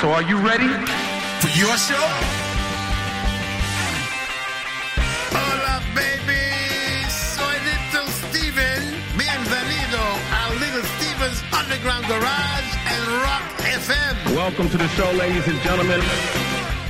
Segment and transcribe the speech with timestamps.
[0.00, 0.66] So are you ready?
[1.42, 2.06] For your show?
[5.28, 6.40] Hola, baby.
[7.10, 8.96] Soy Little Steven.
[9.20, 14.34] Bienvenido a Little Steven's Underground Garage and Rock FM.
[14.34, 16.00] Welcome to the show, ladies and gentlemen.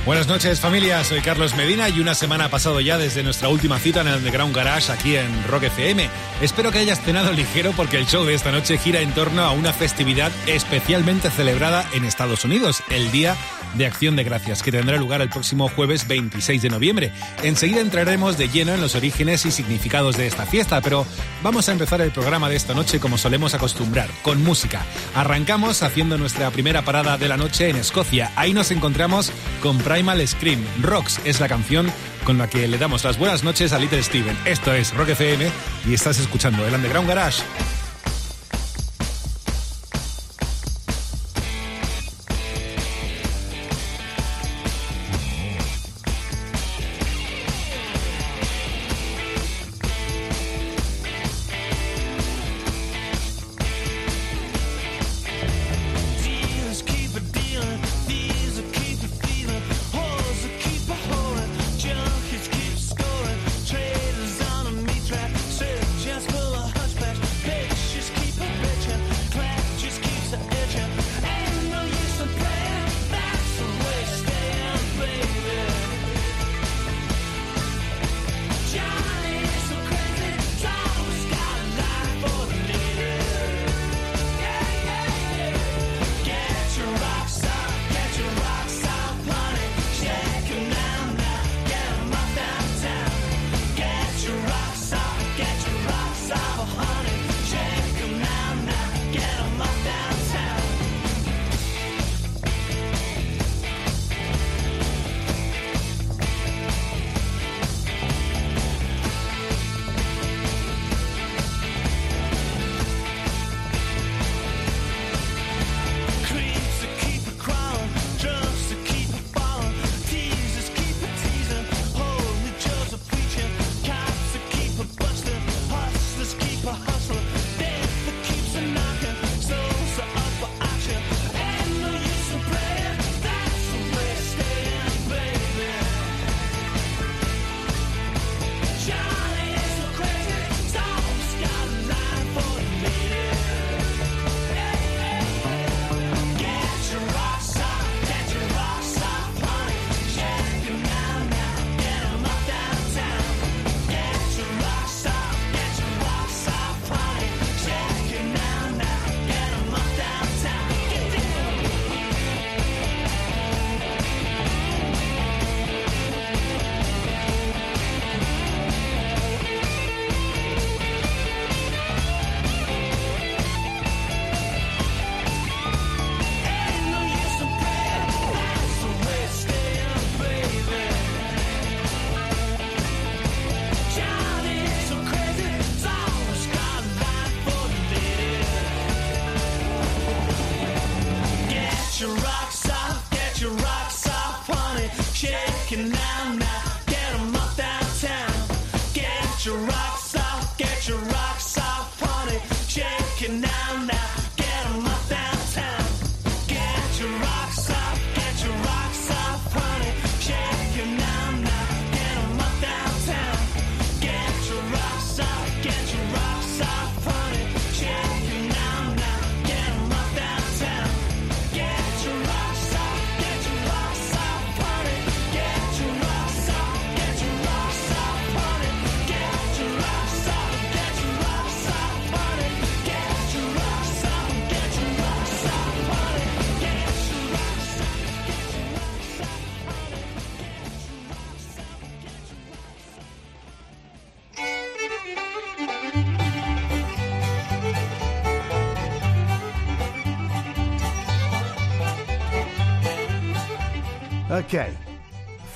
[0.03, 3.77] Buenas noches familia, soy Carlos Medina y una semana ha pasado ya desde nuestra última
[3.77, 6.09] cita en el Underground Garage aquí en Rock FM.
[6.41, 9.51] Espero que hayas cenado ligero porque el show de esta noche gira en torno a
[9.51, 13.37] una festividad especialmente celebrada en Estados Unidos, el Día
[13.75, 17.11] de Acción de Gracias, que tendrá lugar el próximo jueves 26 de noviembre.
[17.43, 21.05] Enseguida entraremos de lleno en los orígenes y significados de esta fiesta, pero
[21.43, 24.85] vamos a empezar el programa de esta noche como solemos acostumbrar, con música.
[25.15, 28.31] Arrancamos haciendo nuestra primera parada de la noche en Escocia.
[28.35, 30.63] Ahí nos encontramos con Primal Scream.
[30.81, 31.91] Rocks es la canción
[32.23, 34.37] con la que le damos las buenas noches a Little Steven.
[34.45, 35.49] Esto es Rock FM
[35.87, 37.41] y estás escuchando el Underground Garage.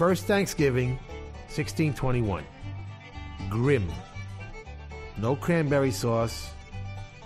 [0.06, 1.00] First Thanksgiving,
[1.50, 2.44] 1621.
[3.50, 3.92] Grim.
[5.18, 6.52] No cranberry sauce,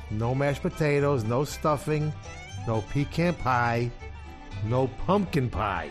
[0.09, 2.13] no mashed potatoes, no stuffing,
[2.65, 3.91] no pecan pie,
[4.63, 5.89] no pumpkin pie.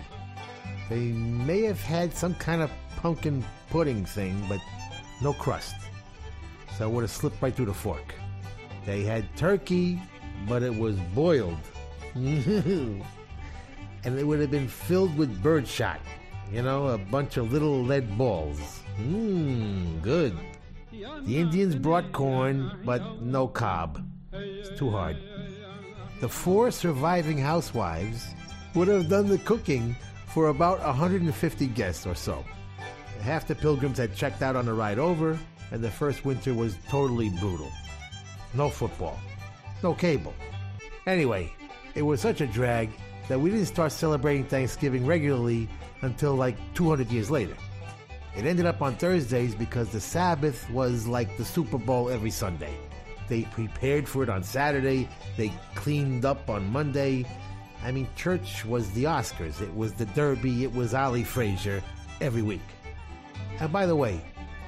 [0.88, 4.58] They may have had some kind of pumpkin pudding thing, but
[5.20, 5.74] no crust.
[6.78, 8.14] So it would have slipped right through the fork.
[8.86, 10.00] They had turkey,
[10.48, 11.60] but it was boiled.
[12.14, 13.04] and
[14.04, 16.00] it would have been filled with birdshot.
[16.52, 18.82] You know, a bunch of little lead balls.
[18.98, 20.36] Mmm, good.
[20.90, 24.04] The Indians brought corn, but no cob.
[24.32, 25.16] It's too hard.
[26.20, 28.26] The four surviving housewives
[28.74, 29.94] would have done the cooking
[30.26, 32.44] for about 150 guests or so.
[33.20, 35.38] Half the pilgrims had checked out on the ride over,
[35.70, 37.70] and the first winter was totally brutal.
[38.54, 39.18] No football,
[39.82, 40.34] no cable.
[41.06, 41.52] Anyway,
[41.94, 42.90] it was such a drag
[43.28, 45.68] that we didn't start celebrating Thanksgiving regularly
[46.02, 47.56] until like 200 years later.
[48.36, 52.76] It ended up on Thursdays because the Sabbath was like the Super Bowl every Sunday.
[53.28, 57.26] They prepared for it on Saturday, they cleaned up on Monday.
[57.84, 61.82] I mean, church was the Oscars, it was the Derby, it was Ali Frazier
[62.20, 62.62] every week.
[63.60, 64.20] And by the way,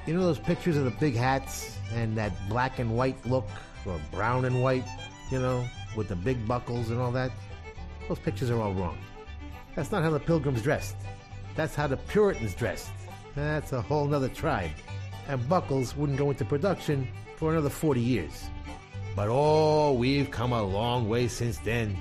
[0.05, 3.47] you know those pictures of the big hats and that black and white look,
[3.85, 4.85] or brown and white,
[5.31, 7.31] you know, with the big buckles and all that?
[8.07, 8.97] Those pictures are all wrong.
[9.75, 10.95] That's not how the pilgrims dressed.
[11.55, 12.89] That's how the Puritans dressed.
[13.35, 14.71] That's a whole nother tribe.
[15.27, 17.07] And buckles wouldn't go into production
[17.37, 18.49] for another 40 years.
[19.15, 21.97] But oh, we've come a long way since then.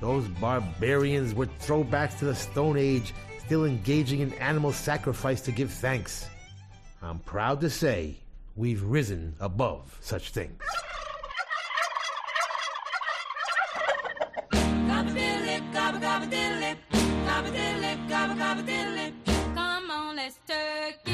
[0.00, 3.14] Those barbarians were throwbacks to the Stone Age,
[3.44, 6.26] still engaging in animal sacrifice to give thanks.
[7.02, 8.16] I'm proud to say
[8.56, 10.60] we've risen above such things.
[19.54, 21.09] Come on, let's turkey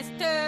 [0.00, 0.47] Come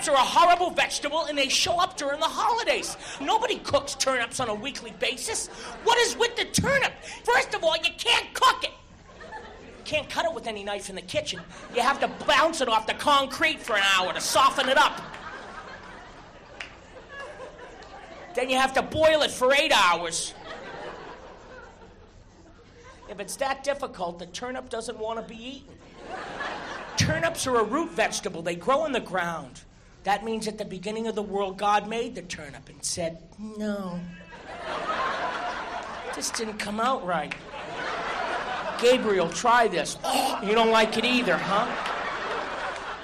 [0.00, 2.96] Turnips are a horrible vegetable and they show up during the holidays.
[3.20, 5.48] Nobody cooks turnips on a weekly basis.
[5.84, 6.92] What is with the turnip?
[7.24, 8.70] First of all, you can't cook it.
[9.20, 11.40] You can't cut it with any knife in the kitchen.
[11.74, 15.02] You have to bounce it off the concrete for an hour to soften it up.
[18.34, 20.32] Then you have to boil it for eight hours.
[23.10, 25.74] If it's that difficult, the turnip doesn't want to be eaten.
[26.96, 29.62] Turnips are a root vegetable, they grow in the ground.
[30.04, 34.00] That means at the beginning of the world, God made the turnip and said, No.
[36.14, 37.34] This didn't come out right.
[38.80, 39.98] Gabriel, try this.
[40.42, 41.66] You don't like it either, huh?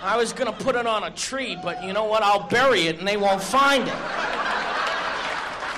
[0.02, 2.22] I was gonna put it on a tree, but you know what?
[2.22, 4.00] I'll bury it and they won't find it.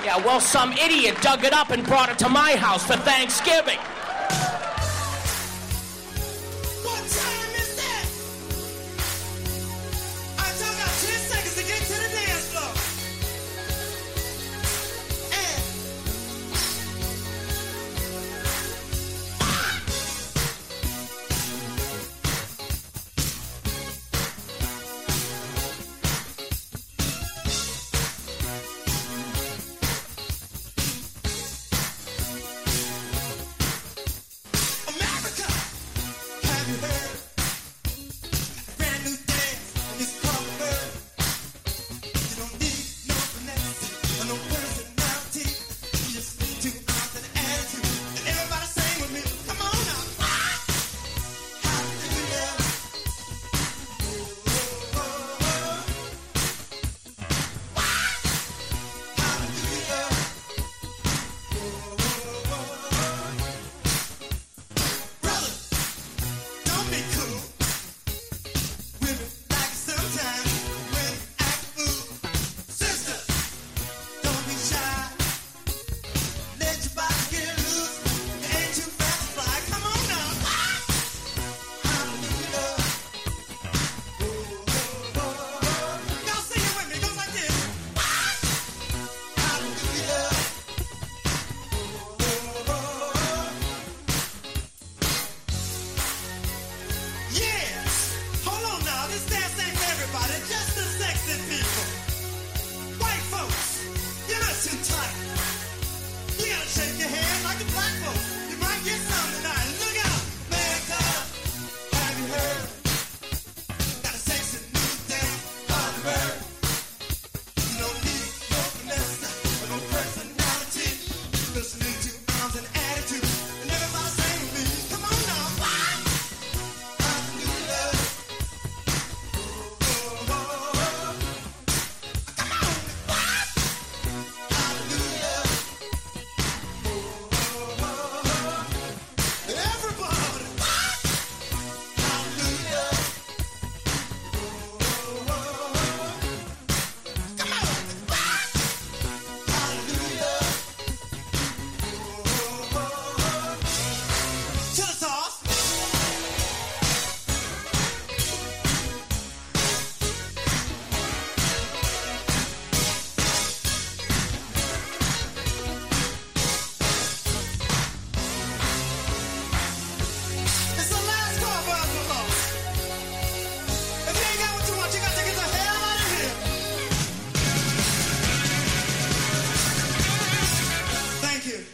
[0.05, 3.77] Yeah, well, some idiot dug it up and brought it to my house for Thanksgiving.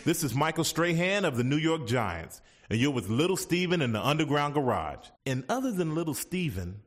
[0.05, 3.91] This is Michael Strahan of the New York Giants, and you're with Little Steven in
[3.91, 5.07] the Underground Garage.
[5.25, 6.81] And other than Little Steven,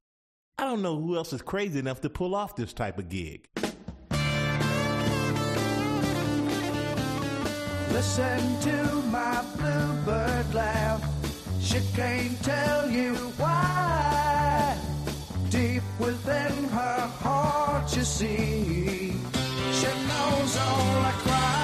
[0.57, 3.49] I don't know who else is crazy enough to pull off this type of gig.
[7.91, 11.05] Listen to my bluebird laugh.
[11.61, 14.79] She can't tell you why.
[15.51, 19.13] Deep within her heart, you see,
[19.73, 21.58] she knows all the crying.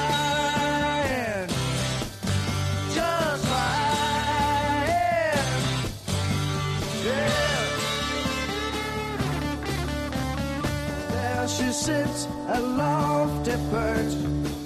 [11.85, 14.15] Sits, a lofty perch,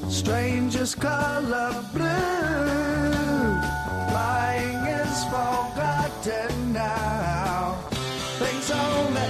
[0.08, 2.04] strangest color blue.
[4.14, 7.74] Lying is forgotten now.
[8.38, 9.26] Thinks only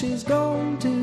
[0.00, 0.99] she's gone to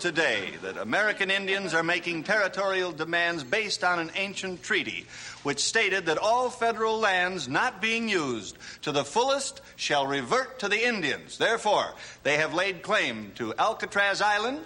[0.00, 5.06] today that American Indians are making territorial demands based on an ancient treaty
[5.42, 10.68] which stated that all federal lands not being used to the fullest shall revert to
[10.68, 11.38] the Indians.
[11.38, 14.60] Therefore, they have laid claim to Alcatraz Island,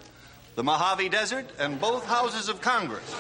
[0.55, 3.15] the Mojave Desert, and both houses of Congress.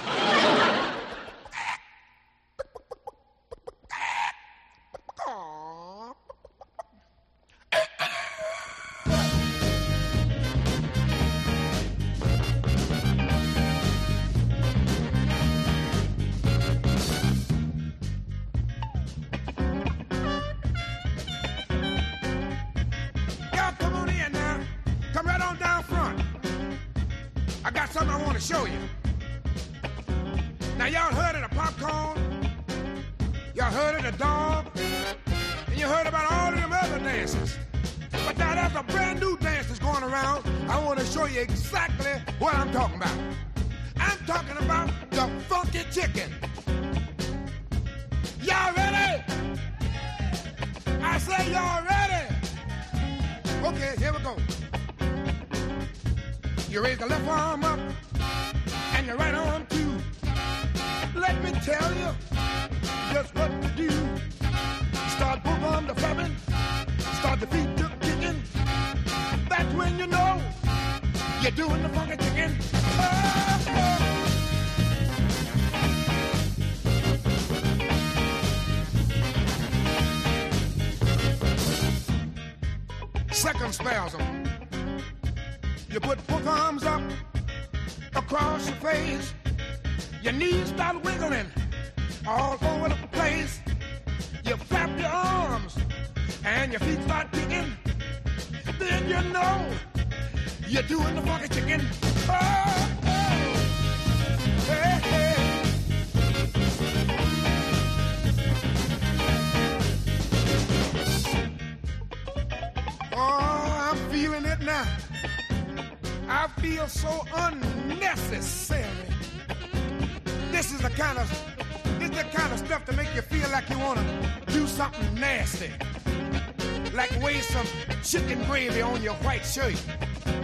[129.05, 129.79] Your white shirt.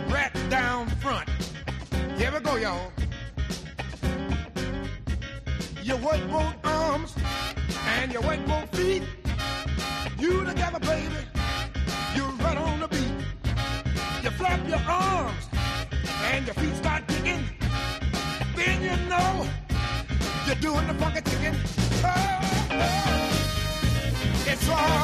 [0.09, 1.27] Right down front.
[2.19, 2.93] Here we go, y'all.
[5.83, 7.15] You work both arms
[7.87, 9.03] and you work both feet.
[10.19, 11.23] You together, baby.
[12.15, 13.15] You right on the beat.
[14.23, 15.49] You flap your arms
[16.25, 17.43] and your feet start kicking.
[18.57, 19.49] Then you know
[20.47, 21.57] you're doing the funky chicken.
[22.05, 23.41] Oh, oh.
[24.47, 25.00] It's alright.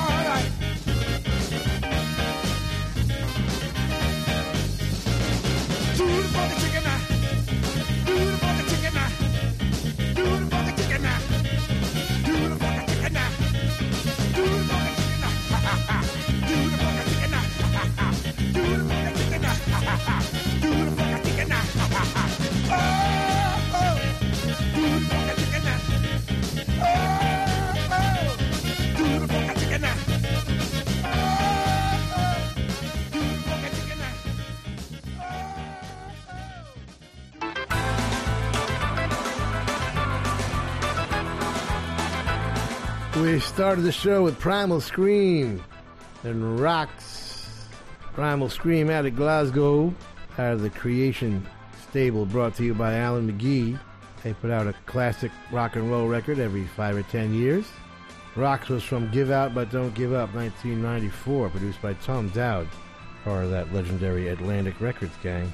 [43.57, 45.65] Started the show with Primal Scream
[46.25, 47.65] and Rocks.
[48.13, 49.95] Primal Scream out of Glasgow,
[50.37, 51.47] out of the Creation
[51.89, 53.81] stable, brought to you by Alan McGee.
[54.23, 57.65] They put out a classic rock and roll record every five or ten years.
[58.35, 62.69] Rocks was from Give Out But Don't Give Up, 1994, produced by Tom Dowd,
[63.25, 65.51] part of that legendary Atlantic Records gang.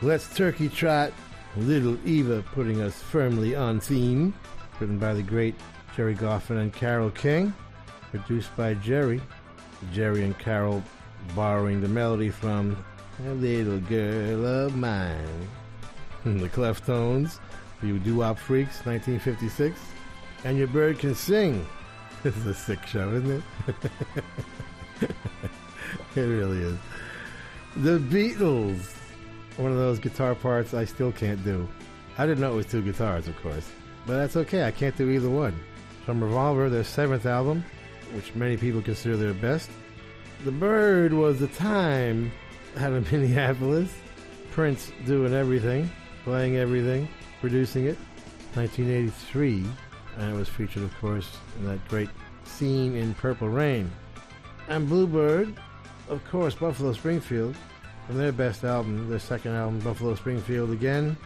[0.00, 1.12] Let's Turkey Trot,
[1.58, 4.32] Little Eva putting us firmly on theme,
[4.80, 5.56] written by the great
[5.98, 7.52] Gerry Goffin and Carole King,
[8.12, 9.20] produced by Gerry.
[9.92, 10.80] Gerry and Carole
[11.34, 12.76] borrowing the melody from
[13.26, 15.48] A Little Girl of Mine.
[16.24, 17.40] the Cleftones,
[17.82, 19.76] you doo-wop freaks, 1956.
[20.44, 21.66] And Your Bird Can Sing.
[22.22, 23.42] This is a sick show, isn't it?
[26.14, 26.78] it really is.
[27.78, 28.94] The Beatles.
[29.56, 31.68] One of those guitar parts I still can't do.
[32.16, 33.68] I didn't know it was two guitars, of course.
[34.06, 35.58] But that's okay, I can't do either one.
[36.08, 37.62] From Revolver, their seventh album,
[38.14, 39.68] which many people consider their best.
[40.42, 42.32] The Bird was the time
[42.78, 43.92] out of Minneapolis.
[44.50, 45.90] Prince doing everything,
[46.24, 47.10] playing everything,
[47.42, 47.98] producing it.
[48.54, 49.66] 1983,
[50.16, 52.08] and it was featured, of course, in that great
[52.44, 53.92] scene in Purple Rain.
[54.68, 55.60] And Bluebird,
[56.08, 57.54] of course, Buffalo Springfield,
[58.06, 61.18] from their best album, their second album, Buffalo Springfield Again,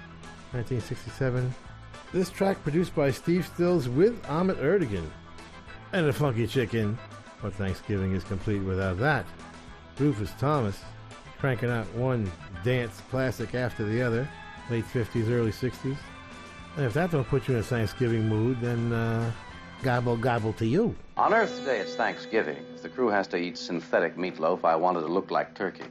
[0.50, 1.54] 1967.
[2.12, 5.08] This track produced by Steve Stills with Ahmet Ertegun
[5.94, 6.98] and a funky chicken.
[7.40, 9.24] But Thanksgiving is complete without that.
[9.98, 10.78] Rufus Thomas
[11.38, 12.30] cranking out one
[12.64, 14.28] dance classic after the other,
[14.70, 15.96] late 50s, early 60s.
[16.76, 19.32] And if that don't put you in a Thanksgiving mood, then uh,
[19.82, 20.94] gobble gobble to you.
[21.16, 22.58] On Earth Day, it's Thanksgiving.
[22.74, 25.84] If the crew has to eat synthetic meatloaf, I want it to look like turkey.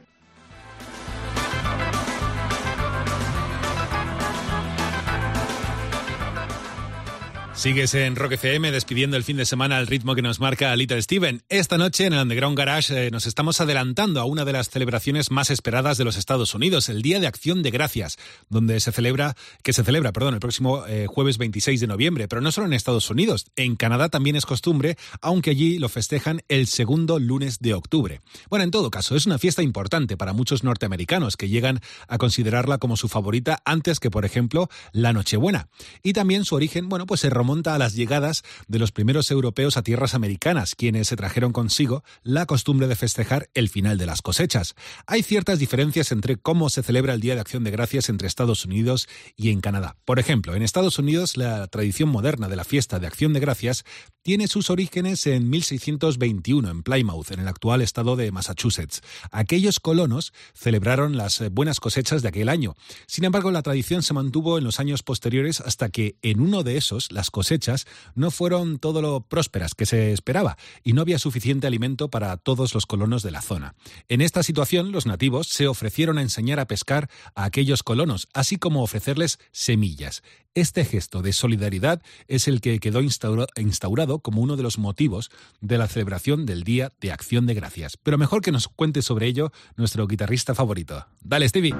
[7.54, 11.00] Sigues en Rock FM despidiendo el fin de semana al ritmo que nos marca Little
[11.00, 11.42] Steven.
[11.50, 15.30] Esta noche en el Underground Garage eh, nos estamos adelantando a una de las celebraciones
[15.30, 18.16] más esperadas de los Estados Unidos, el Día de Acción de Gracias,
[18.48, 22.26] donde se celebra, que se celebra, perdón, el próximo eh, jueves 26 de noviembre.
[22.26, 26.40] Pero no solo en Estados Unidos, en Canadá también es costumbre, aunque allí lo festejan
[26.48, 28.22] el segundo lunes de octubre.
[28.48, 32.78] Bueno, en todo caso, es una fiesta importante para muchos norteamericanos que llegan a considerarla
[32.78, 35.68] como su favorita antes que, por ejemplo, la Nochebuena.
[36.02, 39.76] Y también su origen, bueno, pues se remonta a las llegadas de los primeros europeos
[39.76, 44.22] a tierras americanas, quienes se trajeron consigo la costumbre de festejar el final de las
[44.22, 44.76] cosechas.
[45.08, 48.64] Hay ciertas diferencias entre cómo se celebra el Día de Acción de Gracias entre Estados
[48.64, 49.96] Unidos y en Canadá.
[50.04, 53.84] Por ejemplo, en Estados Unidos la tradición moderna de la fiesta de Acción de Gracias
[54.22, 59.00] tiene sus orígenes en 1621 en Plymouth, en el actual estado de Massachusetts.
[59.32, 62.76] Aquellos colonos celebraron las buenas cosechas de aquel año.
[63.08, 66.76] Sin embargo, la tradición se mantuvo en los años posteriores hasta que en uno de
[66.76, 71.66] esos las cosechas no fueron todo lo prósperas que se esperaba y no había suficiente
[71.66, 73.74] alimento para todos los colonos de la zona.
[74.08, 78.56] En esta situación, los nativos se ofrecieron a enseñar a pescar a aquellos colonos, así
[78.56, 80.22] como ofrecerles semillas.
[80.54, 85.30] Este gesto de solidaridad es el que quedó instaura- instaurado como uno de los motivos
[85.62, 87.96] de la celebración del Día de Acción de Gracias.
[87.96, 91.06] Pero mejor que nos cuente sobre ello nuestro guitarrista favorito.
[91.22, 91.74] Dale, Stevie.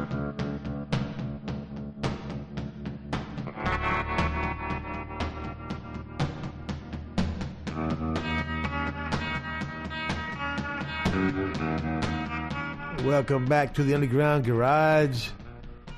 [13.05, 15.31] Welcome back to the Underground Garage.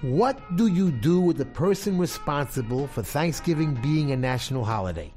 [0.01, 5.13] What do you do with the person responsible for Thanksgiving being a national holiday?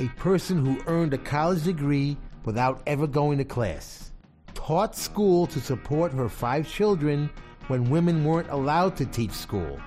[0.00, 4.10] A person who earned a college degree without ever going to class,
[4.54, 7.30] taught school to support her five children
[7.68, 9.80] when women weren't allowed to teach school,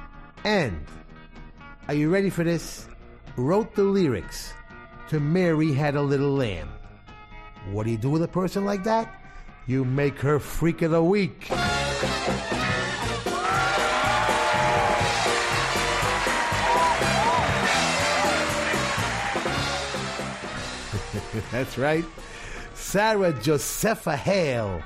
[0.45, 0.85] and,
[1.89, 2.87] are you ready for this?
[3.35, 4.53] Wrote the lyrics
[5.09, 6.69] to Mary Had a Little Lamb.
[7.71, 9.13] What do you do with a person like that?
[9.69, 11.47] You make her freak of the week.
[21.51, 22.03] That's right.
[22.73, 24.81] Sarah Josepha Hale,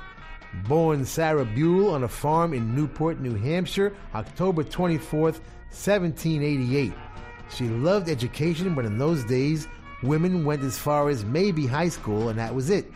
[0.68, 6.92] born Sarah Buell on a farm in Newport, New Hampshire, October 24th, 1788.
[7.48, 9.66] She loved education, but in those days,
[10.02, 12.92] women went as far as maybe high school, and that was it.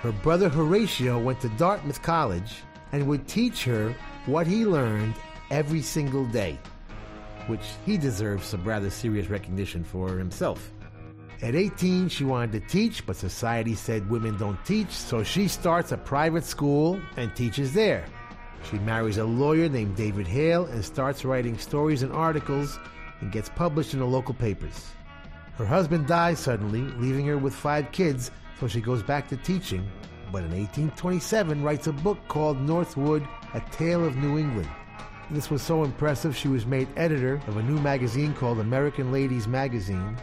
[0.00, 5.14] Her brother Horatio went to Dartmouth College and would teach her what he learned
[5.50, 6.58] every single day,
[7.48, 10.72] which he deserves some rather serious recognition for himself.
[11.42, 15.92] At 18, she wanted to teach, but society said women don't teach, so she starts
[15.92, 18.06] a private school and teaches there.
[18.70, 22.78] She marries a lawyer named David Hale and starts writing stories and articles
[23.20, 24.92] and gets published in the local papers.
[25.56, 29.90] Her husband dies suddenly, leaving her with five kids, so she goes back to teaching,
[30.30, 34.68] but in 1827 writes a book called Northwood, A Tale of New England.
[35.30, 39.48] This was so impressive, she was made editor of a new magazine called American Ladies
[39.48, 40.16] Magazine.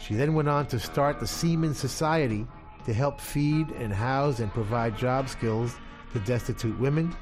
[0.00, 2.46] She then went on to start the Seaman Society
[2.86, 5.76] to help feed and house and provide job skills
[6.12, 7.14] to destitute women.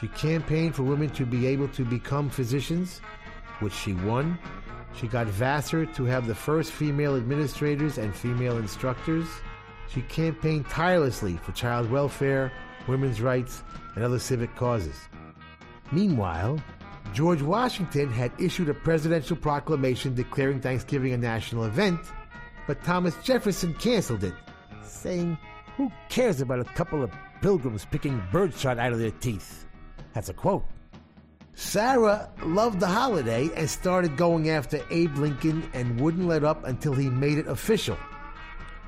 [0.00, 3.00] She campaigned for women to be able to become physicians,
[3.60, 4.38] which she won.
[4.94, 9.26] She got Vassar to have the first female administrators and female instructors.
[9.92, 12.52] She campaigned tirelessly for child welfare,
[12.86, 13.62] women's rights,
[13.94, 14.96] and other civic causes.
[15.92, 16.60] Meanwhile,
[17.14, 22.00] George Washington had issued a presidential proclamation declaring Thanksgiving a national event,
[22.66, 24.34] but Thomas Jefferson canceled it,
[24.82, 25.38] saying,
[25.76, 29.66] Who cares about a couple of pilgrims picking birdshot out of their teeth?
[30.12, 30.64] That's a quote.
[31.54, 36.92] Sarah loved the holiday and started going after Abe Lincoln and wouldn't let up until
[36.92, 37.96] he made it official,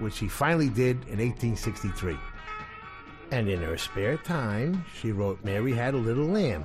[0.00, 2.16] which she finally did in 1863.
[3.30, 6.64] And in her spare time, she wrote Mary Had a Little Lamb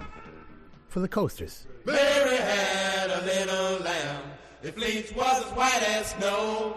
[0.87, 1.67] for the coasters.
[1.85, 4.23] Mary had a little lamb.
[4.61, 6.75] The fleece was as white as snow.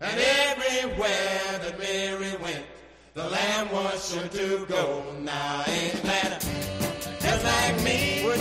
[0.00, 2.66] And everywhere that Mary went,
[3.14, 5.02] the lamb was sure to go.
[5.20, 6.54] Now ain't that a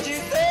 [0.03, 0.42] she's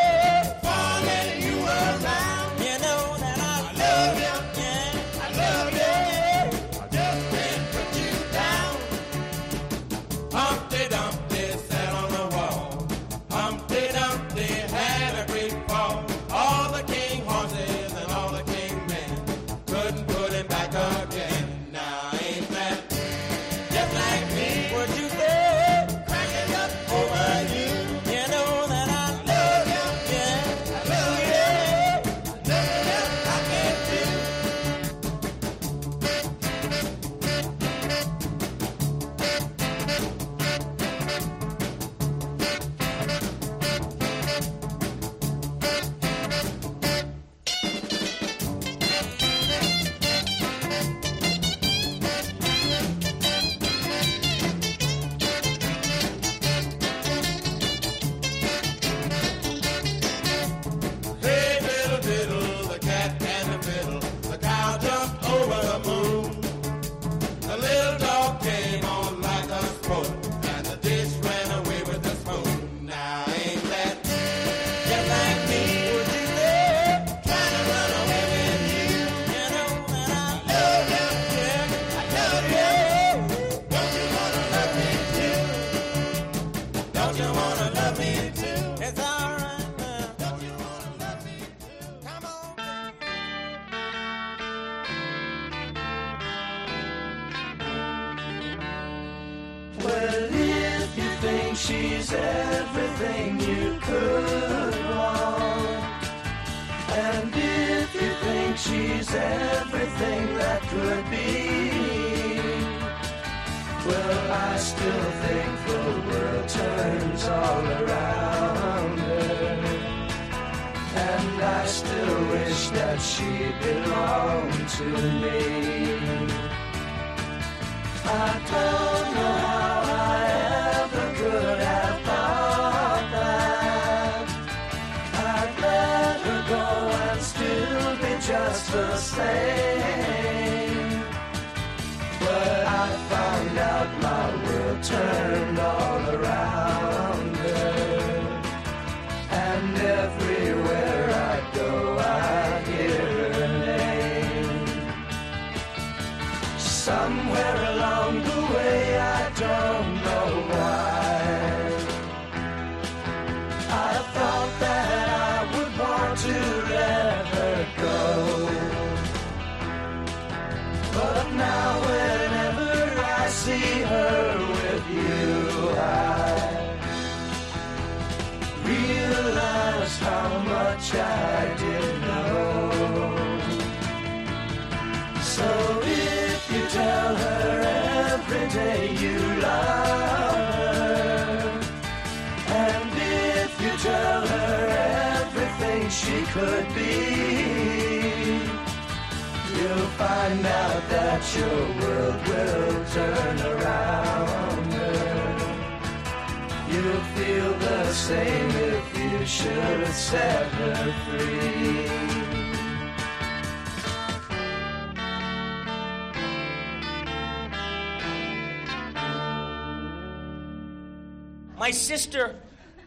[222.02, 222.34] sister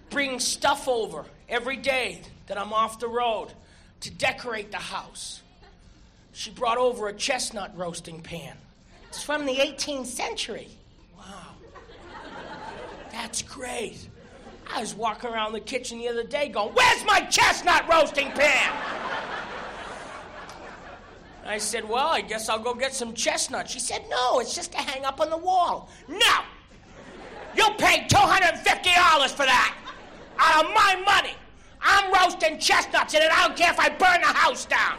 [0.10, 3.48] brings stuff over every day that I'm off the road
[4.02, 5.42] to decorate the house.
[6.34, 8.58] She brought over a chestnut roasting pan.
[9.08, 10.68] It's from the 18th century.
[11.18, 11.54] Wow.
[13.10, 14.10] That's great.
[14.70, 18.74] I was walking around the kitchen the other day going, Where's my chestnut roasting pan?
[21.46, 23.72] I said, Well, I guess I'll go get some chestnuts.
[23.72, 25.90] She said, No, it's just to hang up on the wall.
[26.10, 26.42] No!
[27.56, 29.76] You paid $250 for that
[30.38, 31.36] out of my money.
[31.82, 33.32] I'm roasting chestnuts in it.
[33.32, 34.98] I don't care if I burn the house down.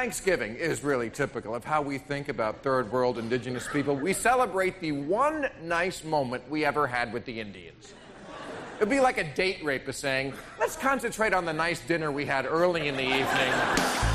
[0.00, 3.94] Thanksgiving is really typical of how we think about third world indigenous people.
[3.94, 7.92] We celebrate the one nice moment we ever had with the Indians.
[8.78, 12.46] It'd be like a date rapist saying, let's concentrate on the nice dinner we had
[12.46, 14.09] early in the evening.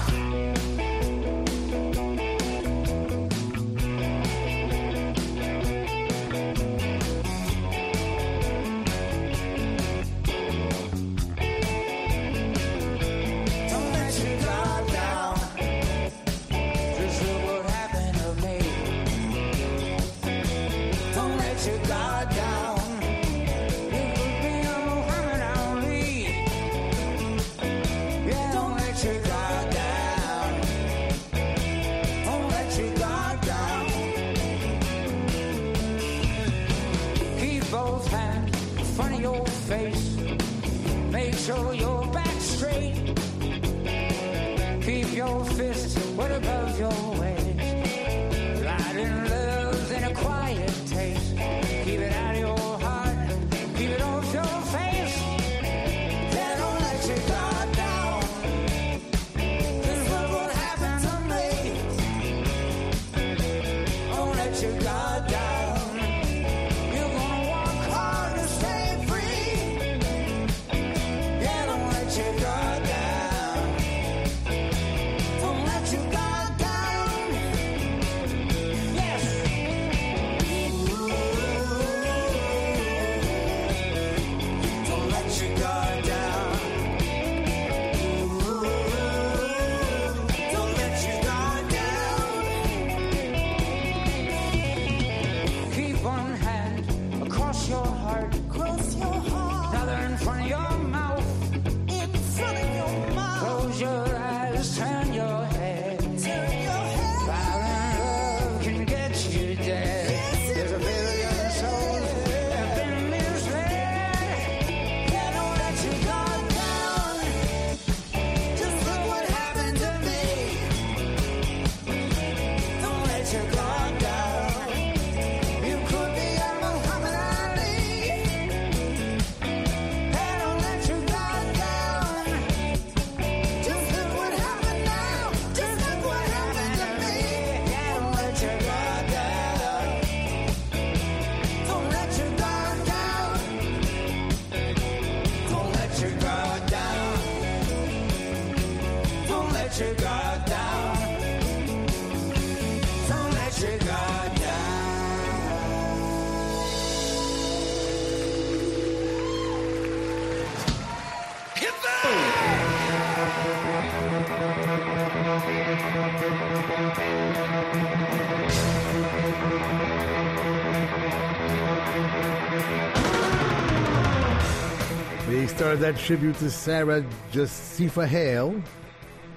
[175.86, 178.60] That tribute to Sarah Josepha Hale.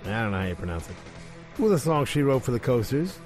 [0.07, 0.97] I don't know how you pronounce it.
[1.59, 3.19] With a song she wrote for the Coasters.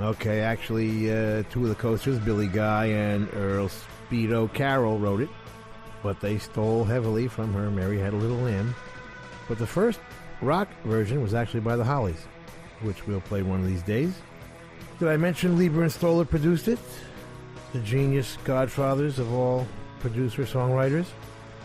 [0.00, 3.70] Okay, actually, uh, two of the Coasters, Billy Guy and Earl
[4.10, 5.28] Speedo Carroll, wrote it.
[6.02, 8.74] But they stole heavily from her Mary Had a Little Lamb.
[9.46, 10.00] But the first
[10.42, 12.26] rock version was actually by the Hollies,
[12.82, 14.18] which we'll play one of these days.
[14.98, 16.80] Did I mention Leiber and Stoller produced it?
[17.72, 19.64] The genius godfathers of all
[20.00, 21.06] producer songwriters.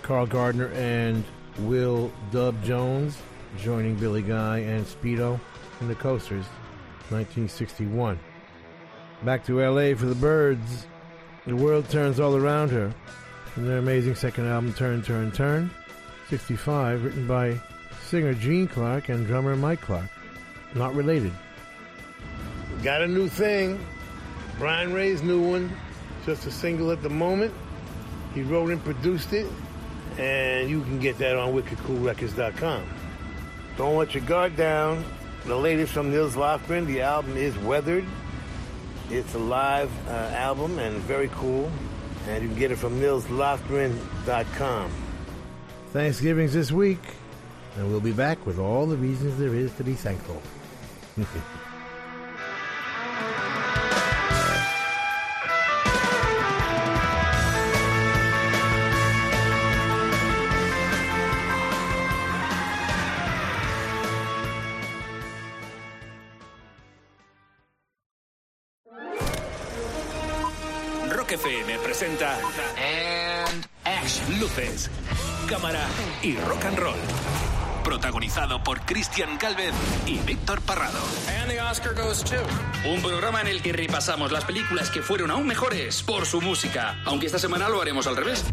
[0.10, 1.24] Carl Gardner and
[1.60, 3.16] Will Dub Jones
[3.60, 5.40] joining Billy Guy and Speedo
[5.82, 6.48] in the Coasters,
[7.10, 8.18] 1961.
[9.22, 10.88] Back to LA for the Byrds.
[11.46, 12.92] The world turns all around her.
[13.54, 15.70] From their amazing second album, Turn, Turn, Turn,
[16.32, 17.62] 65, written by
[18.08, 20.10] singer Gene Clark and drummer Mike Clarke.
[20.74, 21.34] Not related.
[22.82, 23.80] Got a new thing.
[24.58, 25.72] Brian Ray's new one.
[26.26, 27.54] Just a single at the moment.
[28.34, 29.46] He wrote and produced it.
[30.20, 32.84] And you can get that on wickedcoolrecords.com.
[33.78, 35.06] Don't let your guard down.
[35.46, 36.86] The latest from Nils Lofgren.
[36.86, 38.06] The album is Weathered.
[39.10, 41.72] It's a live uh, album and very cool.
[42.28, 44.92] And you can get it from nilslofgren.com.
[45.94, 47.00] Thanksgiving's this week.
[47.78, 50.42] And we'll be back with all the reasons there is to be thankful.
[76.22, 76.96] y rock and roll.
[77.84, 79.74] protagonizado por Cristian Calvez
[80.06, 81.00] y Víctor Parrado.
[81.42, 82.36] And the Oscar goes to.
[82.88, 87.02] Un programa en el que repasamos las películas que fueron aún mejores por su música,
[87.06, 88.46] aunque esta semana lo haremos al revés.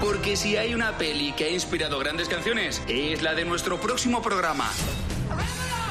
[0.00, 4.22] Porque si hay una peli que ha inspirado grandes canciones, es la de nuestro próximo
[4.22, 4.70] programa.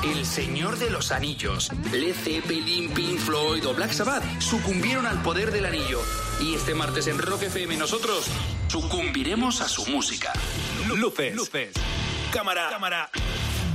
[0.05, 5.51] El Señor de los Anillos, Led Zeppelin, Pink Floyd o Black Sabbath sucumbieron al poder
[5.51, 5.99] del anillo.
[6.39, 8.27] Y este martes en Rock FM nosotros
[8.67, 10.31] sucumbiremos a su música.
[10.95, 11.73] Luces, luces,
[12.31, 13.09] cámara, cámara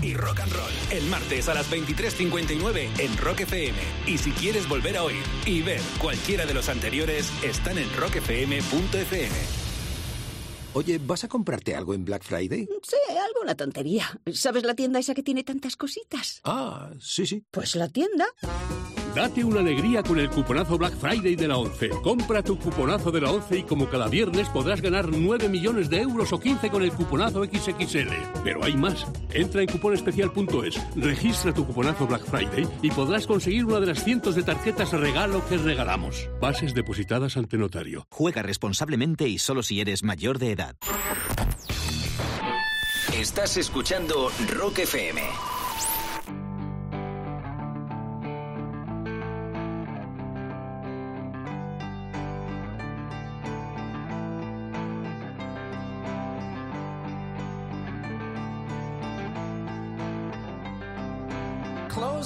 [0.03, 0.73] y rock and roll.
[0.91, 3.79] El martes a las 23.59 en Rock FM.
[4.07, 9.60] Y si quieres volver a oír y ver cualquiera de los anteriores, están en rockfm.fm.
[10.73, 12.69] Oye, ¿vas a comprarte algo en Black Friday?
[12.83, 12.97] Sí,
[13.35, 14.21] alguna tontería.
[14.33, 16.41] ¿Sabes la tienda esa que tiene tantas cositas?
[16.45, 17.45] Ah, sí, sí.
[17.51, 18.27] Pues la tienda.
[19.15, 21.91] Date una alegría con el cuponazo Black Friday de la 11.
[22.03, 26.01] Compra tu cuponazo de la 11 y como cada viernes podrás ganar 9 millones de
[26.01, 28.13] euros o 15 con el cuponazo XXL.
[28.45, 29.07] Pero hay más.
[29.33, 34.37] Entra en cuponespecial.es, registra tu cuponazo Black Friday y podrás conseguir una de las cientos
[34.37, 36.29] de tarjetas regalo que regalamos.
[36.41, 38.07] Bases depositadas ante notario.
[38.11, 40.77] Juega responsablemente y solo si eres mayor de edad.
[43.13, 45.21] Estás escuchando Rock FM.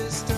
[0.00, 0.37] or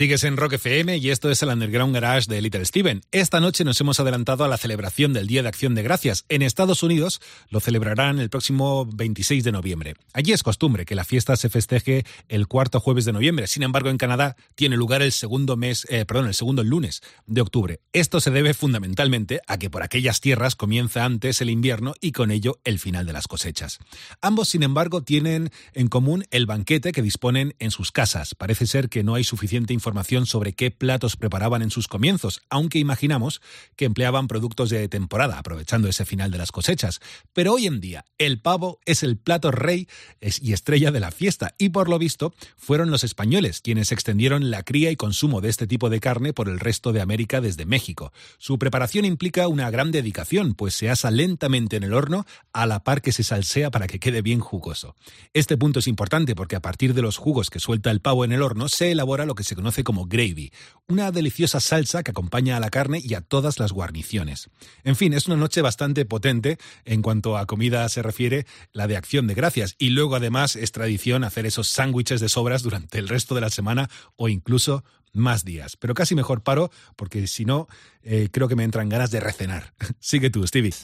[0.00, 3.02] Sigues en Rock FM y esto es el Underground Garage de Little Steven.
[3.12, 6.24] Esta noche nos hemos adelantado a la celebración del Día de Acción de Gracias.
[6.30, 7.20] En Estados Unidos
[7.50, 9.96] lo celebrarán el próximo 26 de noviembre.
[10.14, 13.46] Allí es costumbre que la fiesta se festeje el cuarto jueves de noviembre.
[13.46, 17.42] Sin embargo, en Canadá tiene lugar el segundo mes, eh, perdón, el segundo lunes de
[17.42, 17.80] octubre.
[17.92, 22.30] Esto se debe fundamentalmente a que por aquellas tierras comienza antes el invierno y con
[22.30, 23.80] ello el final de las cosechas.
[24.22, 28.34] Ambos, sin embargo, tienen en común el banquete que disponen en sus casas.
[28.34, 32.42] Parece ser que no hay suficiente información información sobre qué platos preparaban en sus comienzos,
[32.48, 33.42] aunque imaginamos
[33.74, 37.00] que empleaban productos de temporada, aprovechando ese final de las cosechas.
[37.32, 39.88] Pero hoy en día, el pavo es el plato rey
[40.20, 44.62] y estrella de la fiesta, y por lo visto fueron los españoles quienes extendieron la
[44.62, 48.12] cría y consumo de este tipo de carne por el resto de América desde México.
[48.38, 52.84] Su preparación implica una gran dedicación, pues se asa lentamente en el horno a la
[52.84, 54.94] par que se salsea para que quede bien jugoso.
[55.34, 58.30] Este punto es importante porque a partir de los jugos que suelta el pavo en
[58.30, 60.52] el horno se elabora lo que se conoce como gravy,
[60.88, 64.50] una deliciosa salsa que acompaña a la carne y a todas las guarniciones.
[64.84, 68.96] En fin, es una noche bastante potente en cuanto a comida se refiere, la de
[68.96, 69.76] acción de gracias.
[69.78, 73.50] Y luego además es tradición hacer esos sándwiches de sobras durante el resto de la
[73.50, 75.76] semana o incluso más días.
[75.76, 77.68] Pero casi mejor paro porque si no,
[78.02, 79.74] eh, creo que me entran ganas de recenar.
[80.00, 80.74] Sigue tú, Stevie.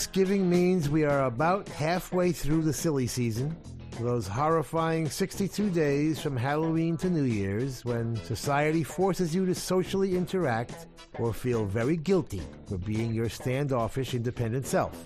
[0.00, 3.54] Thanksgiving means we are about halfway through the silly season.
[4.00, 10.16] Those horrifying 62 days from Halloween to New Year's when society forces you to socially
[10.16, 10.86] interact
[11.18, 15.04] or feel very guilty for being your standoffish, independent self.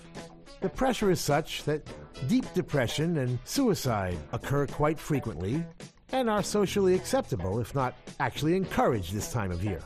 [0.61, 1.85] The pressure is such that
[2.29, 5.61] deep depression and suicide occur quite frequently
[6.13, 9.81] and are socially acceptable, if not actually encouraged this time of year.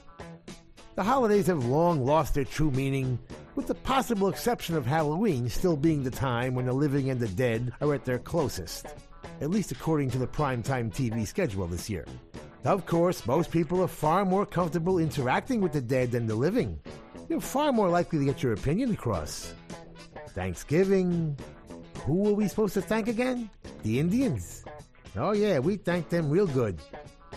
[1.00, 3.18] The holidays have long lost their true meaning,
[3.56, 7.30] with the possible exception of Halloween still being the time when the living and the
[7.30, 8.86] dead are at their closest,
[9.40, 12.06] at least according to the primetime TV schedule this year.
[12.66, 16.78] Of course, most people are far more comfortable interacting with the dead than the living.
[17.30, 19.54] You're far more likely to get your opinion across.
[20.32, 21.38] Thanksgiving.
[22.04, 23.50] Who are we supposed to thank again?
[23.84, 24.66] The Indians.
[25.16, 26.78] Oh, yeah, we thank them real good.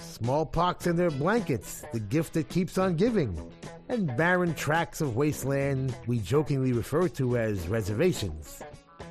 [0.00, 3.50] Smallpox in their blankets, the gift that keeps on giving.
[3.88, 8.62] And barren tracts of wasteland we jokingly refer to as reservations,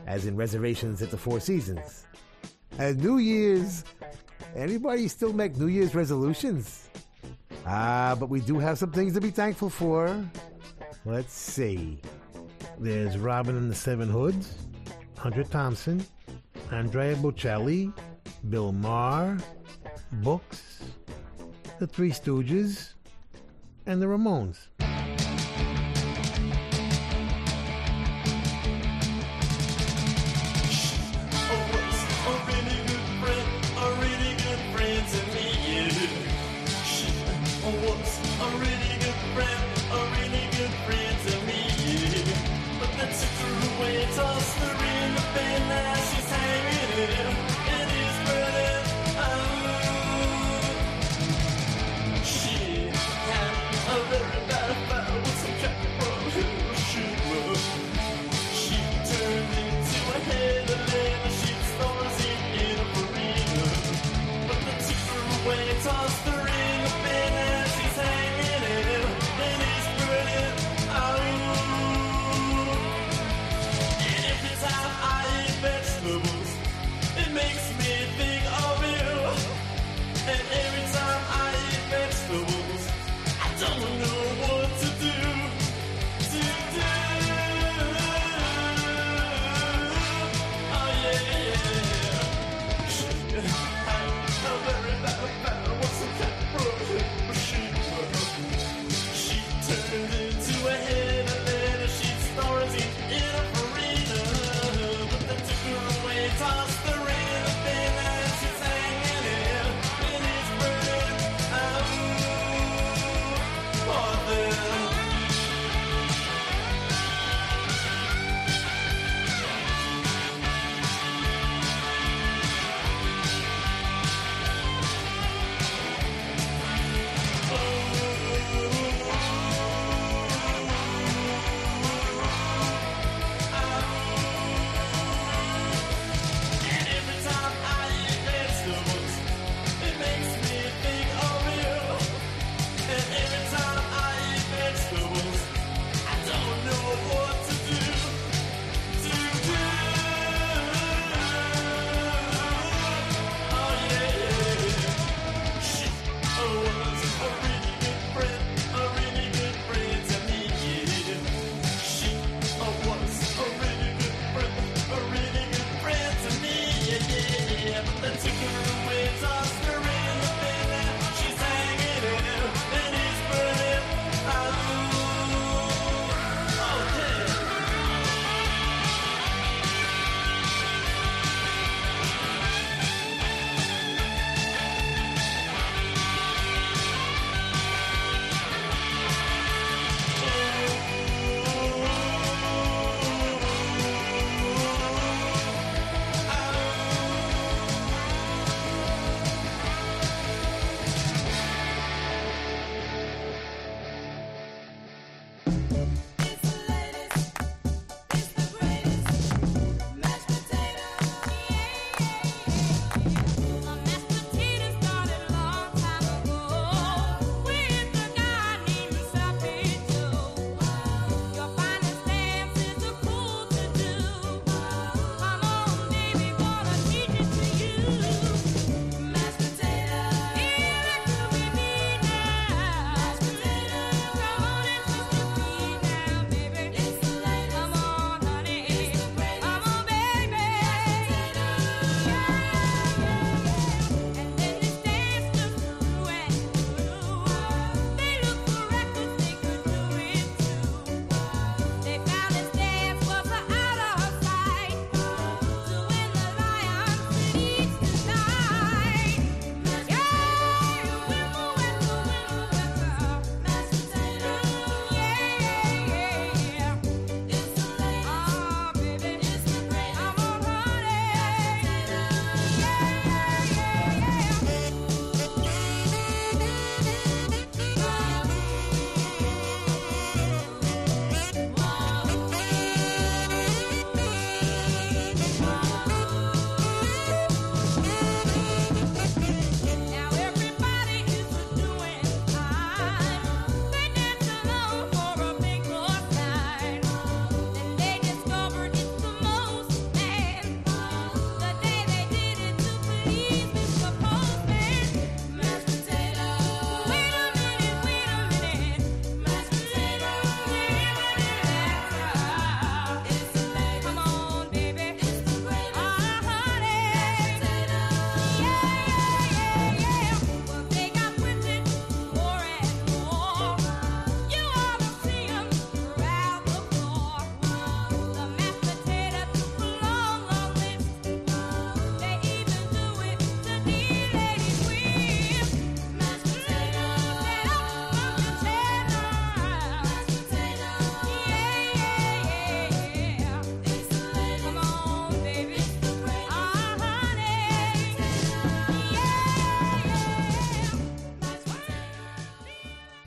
[0.08, 2.06] as in reservations at the Four Seasons.
[2.80, 3.84] And New Year's,
[4.56, 6.90] anybody still make New Year's resolutions?
[7.66, 10.18] Ah, but we do have some things to be thankful for.
[11.06, 12.00] Let's see.
[12.80, 14.56] There's Robin and the Seven Hoods,
[15.18, 16.04] Hunter Thompson,
[16.72, 17.94] Andrea Bocelli,
[18.50, 19.38] Bill Maher,
[20.14, 20.70] Books,
[21.82, 22.94] The Three Stooges,
[23.88, 24.91] and the Ramones.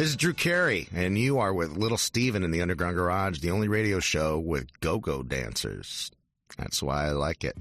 [0.05, 3.51] This is Drew Carey, and you are with Little Steven in the Underground Garage, the
[3.51, 6.11] only radio show with go go dancers.
[6.59, 7.54] That's why I like it.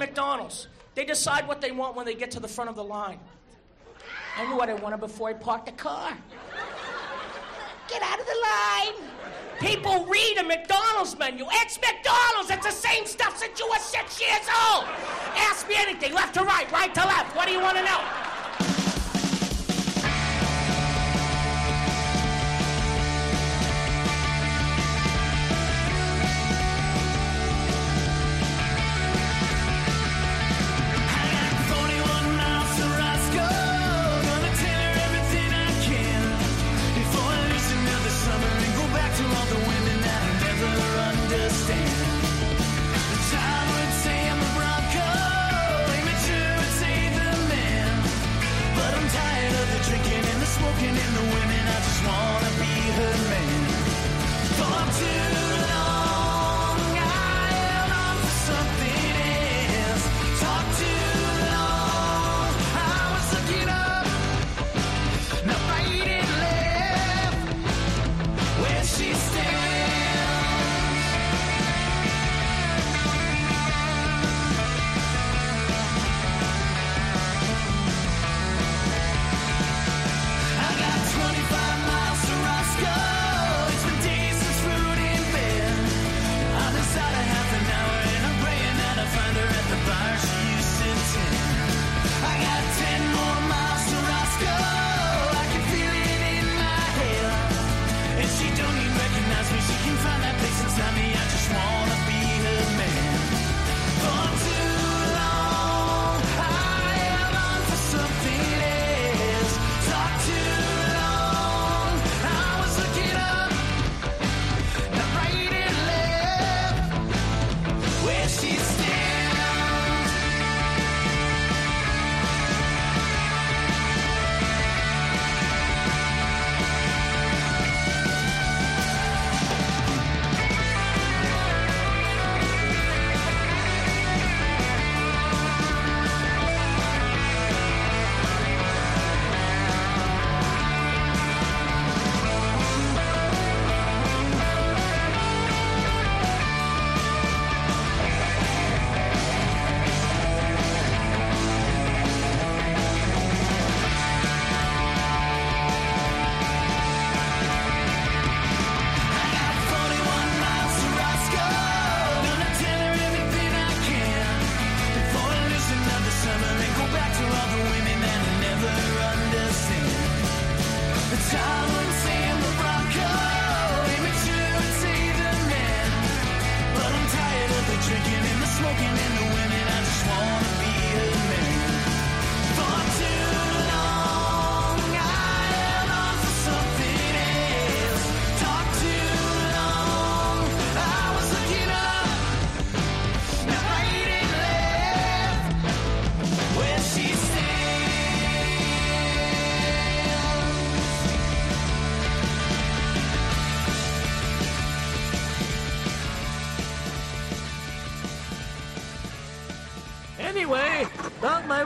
[0.00, 0.66] McDonald's.
[0.96, 3.20] They decide what they want when they get to the front of the line.
[4.36, 6.16] I knew what I wanted before I parked the car.
[7.88, 9.10] Get out of the line.
[9.60, 11.44] People read a McDonald's menu.
[11.52, 12.50] It's McDonald's.
[12.50, 14.84] It's the same stuff since you were six years old.
[15.36, 17.36] Ask me anything, left to right, right to left.
[17.36, 18.00] What do you want to know?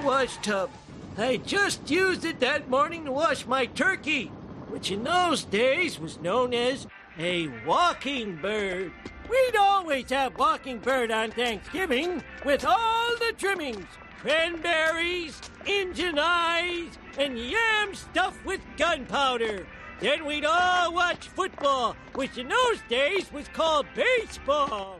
[0.04, 0.70] Wash tub.
[1.16, 4.26] I just used it that morning to wash my turkey,
[4.68, 6.86] which in those days was known as
[7.18, 8.92] a walking bird.
[9.30, 13.86] We'd always have walking bird on Thanksgiving with all the trimmings
[14.20, 19.66] cranberries, Injun eyes, and yam stuffed with gunpowder.
[20.00, 24.93] Then we'd all watch football, which in those days was called baseball.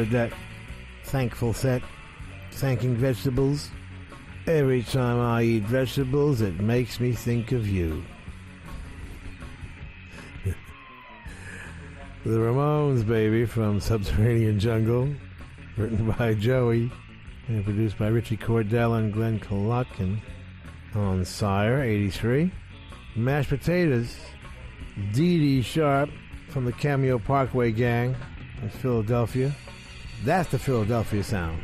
[0.00, 0.32] Started that
[1.04, 1.82] thankful set,
[2.52, 3.68] thanking vegetables.
[4.46, 8.02] Every time I eat vegetables, it makes me think of you.
[12.24, 15.14] the Ramones, baby, from Subterranean Jungle,
[15.76, 16.90] written by Joey
[17.48, 20.18] and produced by Richie Cordell and Glenn Kolotkin
[20.94, 22.50] on Sire 83.
[23.16, 24.16] Mashed Potatoes,
[25.12, 26.08] Dee Dee Sharp
[26.48, 28.16] from the Cameo Parkway Gang
[28.62, 29.54] in Philadelphia.
[30.22, 31.62] That's the Philadelphia sound,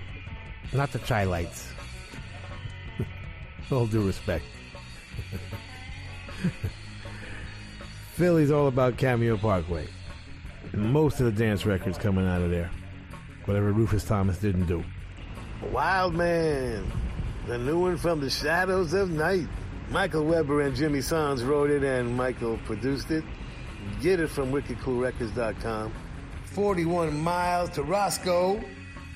[0.72, 1.68] not the Chi-Lites.
[3.70, 4.46] All due respect.
[8.14, 9.86] Philly's all about Cameo Parkway.
[10.72, 12.70] And most of the dance records coming out of there.
[13.44, 14.82] Whatever Rufus Thomas didn't do.
[15.70, 16.90] Wild Man,
[17.46, 19.46] the new one from the Shadows of Night.
[19.90, 23.22] Michael Weber and Jimmy Sohns wrote it and Michael produced it.
[24.00, 25.92] Get it from wickedcoolrecords.com.
[26.57, 28.59] 41 Miles to Roscoe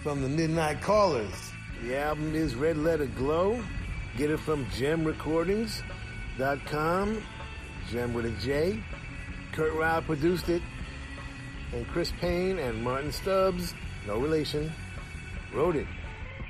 [0.03, 1.33] from the Midnight Callers.
[1.83, 3.65] The album is Red Letter Glow.
[4.19, 7.23] Get it from gemrecordings.com.
[7.91, 8.79] Gem with a J.
[9.53, 10.61] Kurt Ryle produced it.
[11.73, 13.73] And Chris Payne and Martin Stubbs,
[14.07, 14.71] no relation,
[15.55, 15.87] wrote it.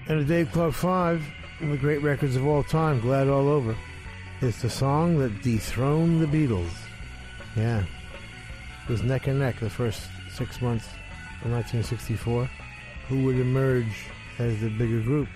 [0.08, 1.24] And the Dave Clark 5,
[1.60, 3.76] one the great records of all time, Glad All Over.
[4.40, 6.74] It's the song that dethroned the Beatles.
[7.54, 7.84] Yeah.
[8.88, 10.00] It was neck and neck the first
[10.40, 10.86] six months
[11.44, 12.48] of 1964.
[13.08, 15.28] Who would emerge as the bigger group?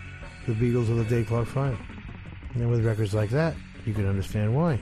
[0.46, 1.78] The Beatles or the Dave Clark 5?
[2.55, 4.80] And with records like that, you can understand why.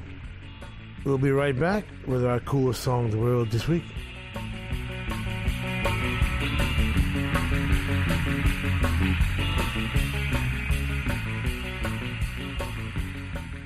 [1.04, 3.82] We'll be right back with our coolest song in the world this week.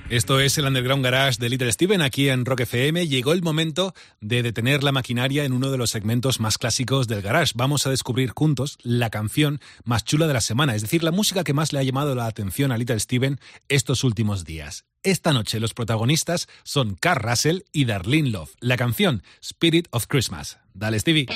[0.09, 3.09] Esto es el Underground Garage de Little Steven aquí en Rock FM.
[3.09, 7.23] Llegó el momento de detener la maquinaria en uno de los segmentos más clásicos del
[7.23, 7.55] garage.
[7.57, 11.43] Vamos a descubrir juntos la canción más chula de la semana, es decir, la música
[11.43, 14.85] que más le ha llamado la atención a Little Steven estos últimos días.
[15.03, 18.55] Esta noche los protagonistas son Carl Russell y Darlene Love.
[18.61, 20.59] La canción Spirit of Christmas.
[20.73, 21.27] Dale, Stevie.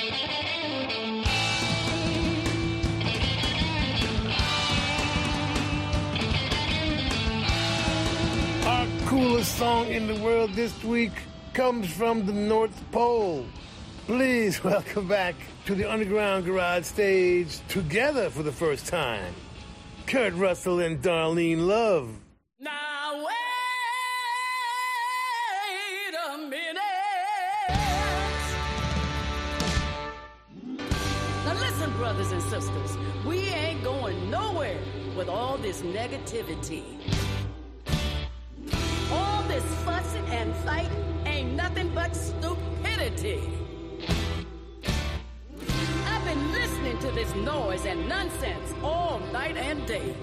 [9.21, 11.11] Coolest song in the world this week
[11.53, 13.45] comes from the North Pole.
[14.07, 15.35] Please welcome back
[15.67, 19.31] to the Underground Garage stage together for the first time.
[20.07, 22.09] Kurt Russell and Darlene Love.
[22.59, 23.27] Now wait
[26.33, 26.79] a minute.
[31.45, 34.79] Now listen, brothers and sisters, we ain't going nowhere
[35.15, 36.83] with all this negativity.
[39.61, 40.89] This fussing and fight
[41.25, 43.41] ain't nothing but stupidity.
[46.07, 50.15] I've been listening to this noise and nonsense all night and day.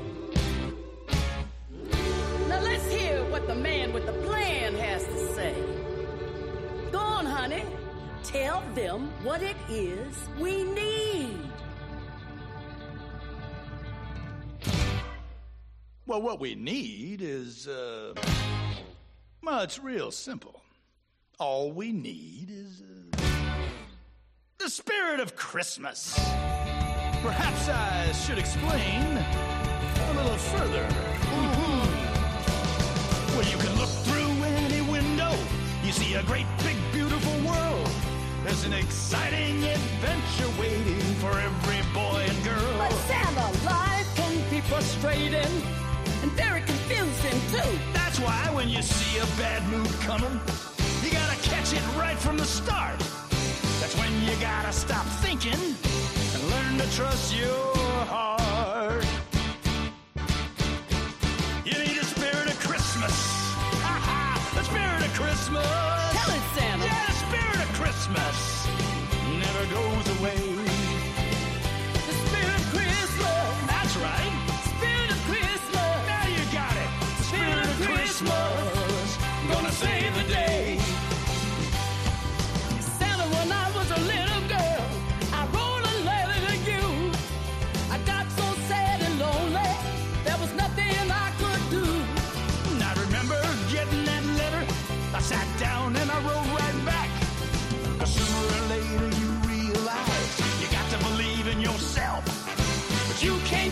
[2.49, 5.55] Now let's hear what the man with the plan has to say.
[6.91, 7.65] Go on, honey.
[8.25, 11.39] Tell them what it is we need.
[16.07, 18.15] Well, what we need is, uh,
[19.43, 20.61] well, it's real simple.
[21.39, 23.23] All we need is uh,
[24.59, 26.15] the spirit of Christmas.
[27.23, 30.87] Perhaps I should explain a little further.
[33.35, 35.33] Well, you can look through any window,
[35.85, 37.89] you see a great, big, beautiful world.
[38.45, 42.79] There's an exciting adventure waiting for every boy and girl.
[42.79, 45.63] But Santa, life can be frustrating
[46.23, 48.08] and very confusing too.
[48.19, 50.41] That's why when you see a bad mood coming,
[51.05, 52.99] you gotta catch it right from the start.
[53.79, 57.77] That's when you gotta stop thinking and learn to trust your
[58.07, 59.28] heart.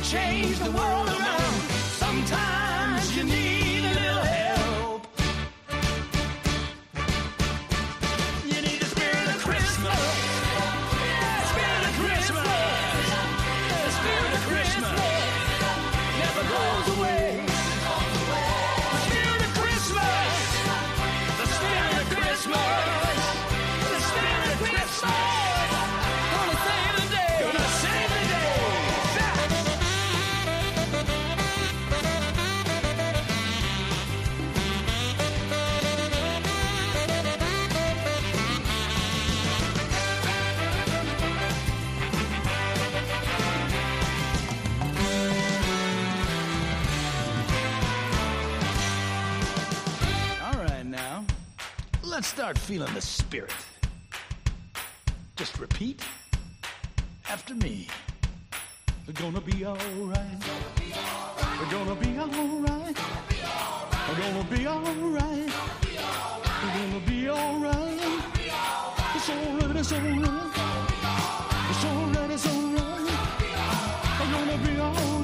[0.07, 0.96] Change the world
[52.17, 53.53] let's start feeling the spirit.
[55.37, 56.03] Just repeat
[57.29, 57.89] after me.
[59.07, 60.43] We're gonna be alright.
[61.61, 62.97] We're gonna be alright.
[64.09, 65.53] We're gonna be alright.
[66.63, 68.01] We're gonna be alright.
[69.15, 70.53] It's alright, it's alright.
[71.69, 73.11] It's alright, it's alright.
[74.21, 75.16] We're gonna be alright.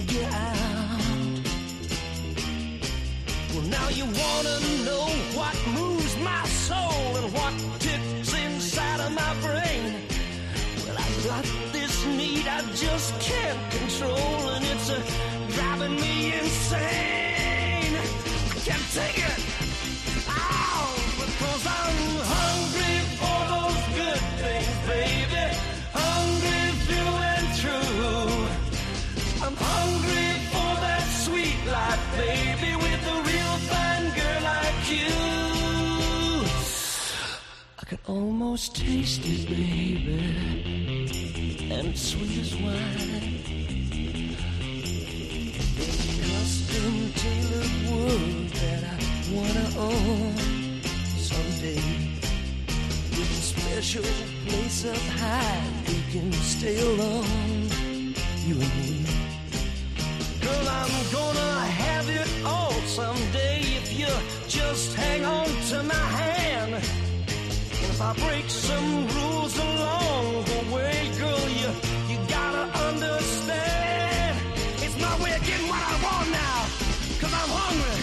[0.00, 0.43] Figure.
[38.14, 40.22] Almost tasted, baby,
[41.68, 43.42] and sweet as wine.
[46.22, 48.96] Custom tailored world that I
[49.34, 50.36] wanna own
[51.30, 51.82] someday.
[53.16, 54.06] With a special
[54.46, 57.68] place up high, we can stay alone,
[58.46, 58.94] you and me.
[60.40, 61.53] Girl, I'm gonna
[68.00, 71.70] I break some rules along the way, girl, you
[72.10, 74.36] you gotta understand.
[74.82, 76.58] It's my way of getting what I want now.
[77.20, 77.98] Cause I'm hungry.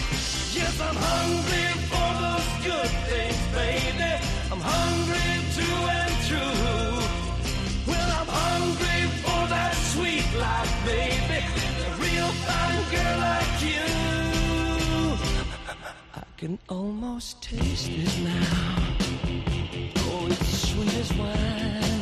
[0.58, 4.12] Yes, I'm hungry for those good things, baby.
[4.50, 7.92] I'm hungry through and through.
[7.92, 11.40] Well, I'm hungry for that sweet life, baby.
[11.86, 13.88] A real fine girl like you.
[16.14, 18.91] I can almost taste it now.
[20.40, 22.01] Sweet as wine.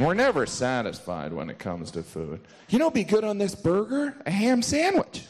[0.00, 2.40] We're never satisfied when it comes to food.
[2.70, 4.16] You know, be good on this burger?
[4.24, 5.24] A ham sandwich.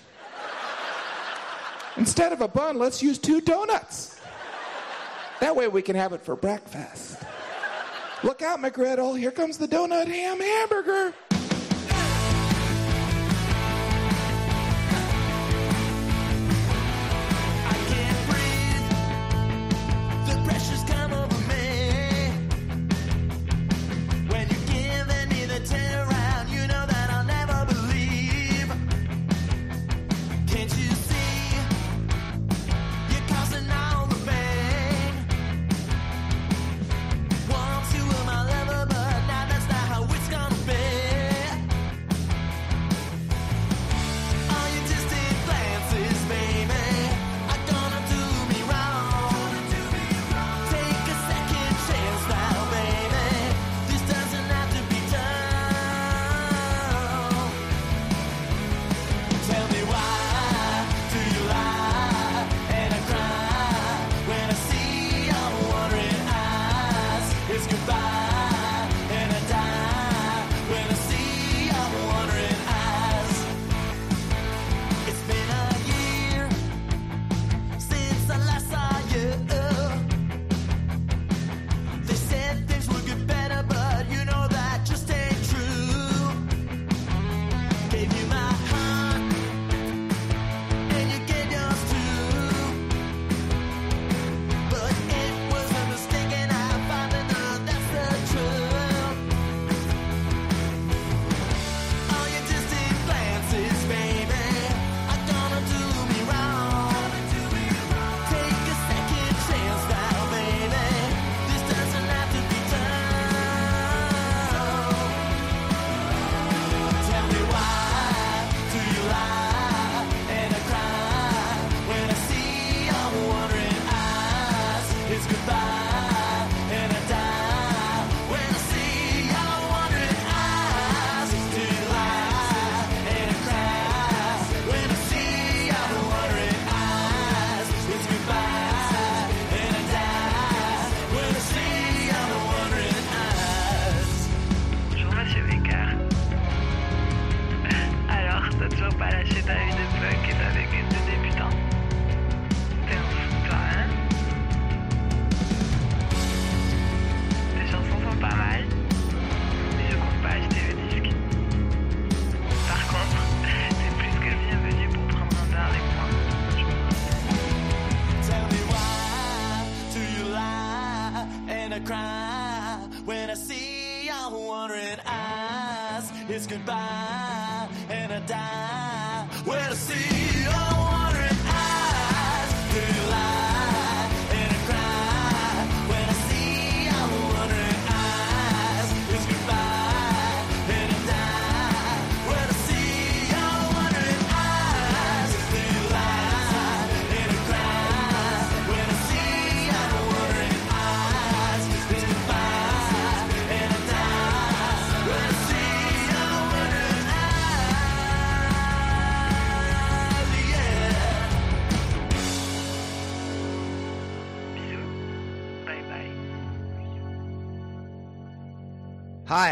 [1.97, 4.21] Instead of a bun, let's use two donuts.
[5.41, 7.19] That way we can have it for breakfast.
[8.23, 9.19] Look out, McGriddle.
[9.19, 11.15] Here comes the donut ham hamburger.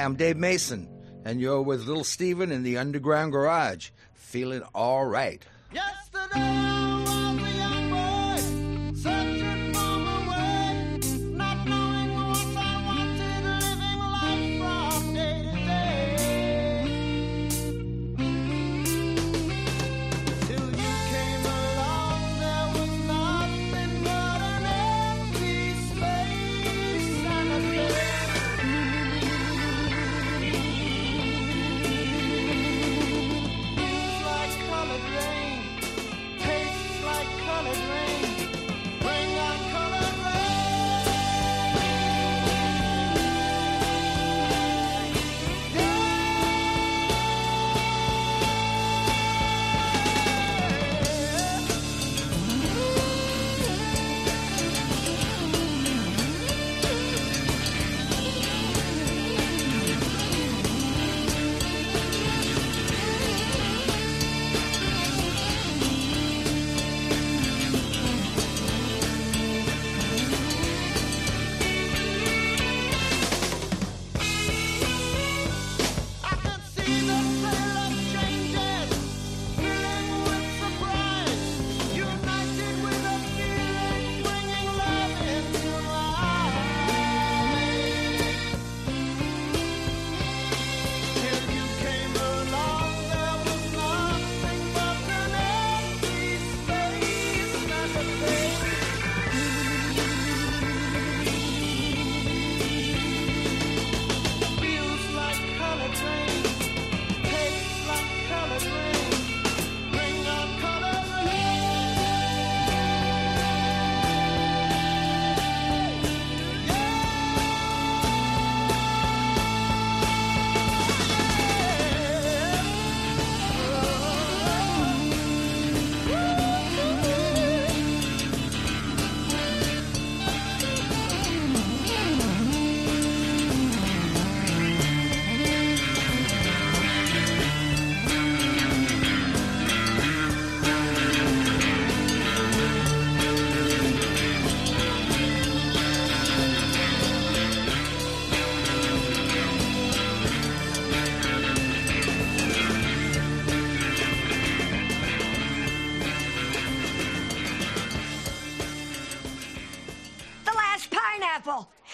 [0.09, 0.89] I'm Dave Mason,
[1.26, 3.90] and you're with Little Steven in the Underground Garage.
[4.14, 5.44] Feeling all right.
[5.70, 6.68] Yesterday.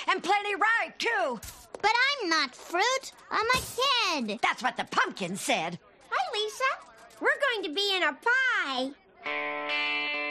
[0.08, 1.40] and plenty ripe, too.
[1.80, 3.12] But I'm not fruit.
[3.30, 3.60] I'm a
[4.26, 4.38] kid.
[4.42, 5.78] That's what the pumpkin said.
[6.10, 6.64] Hi, Lisa.
[7.20, 8.16] We're going to be in a
[9.24, 10.23] pie.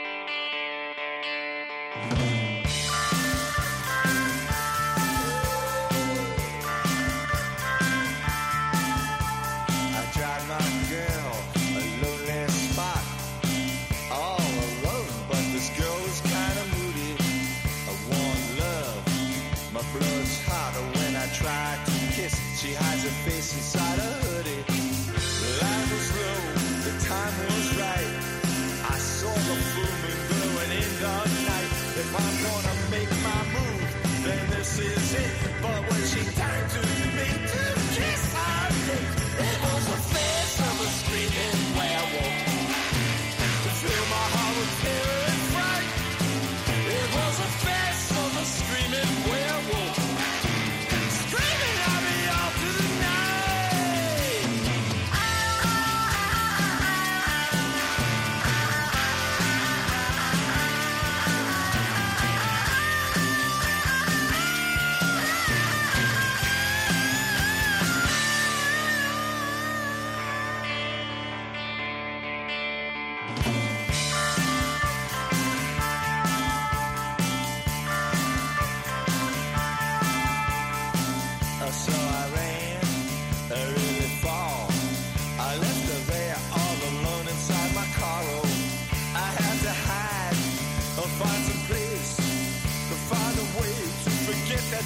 [34.78, 35.62] this it.
[35.62, 37.83] But when she turned to me,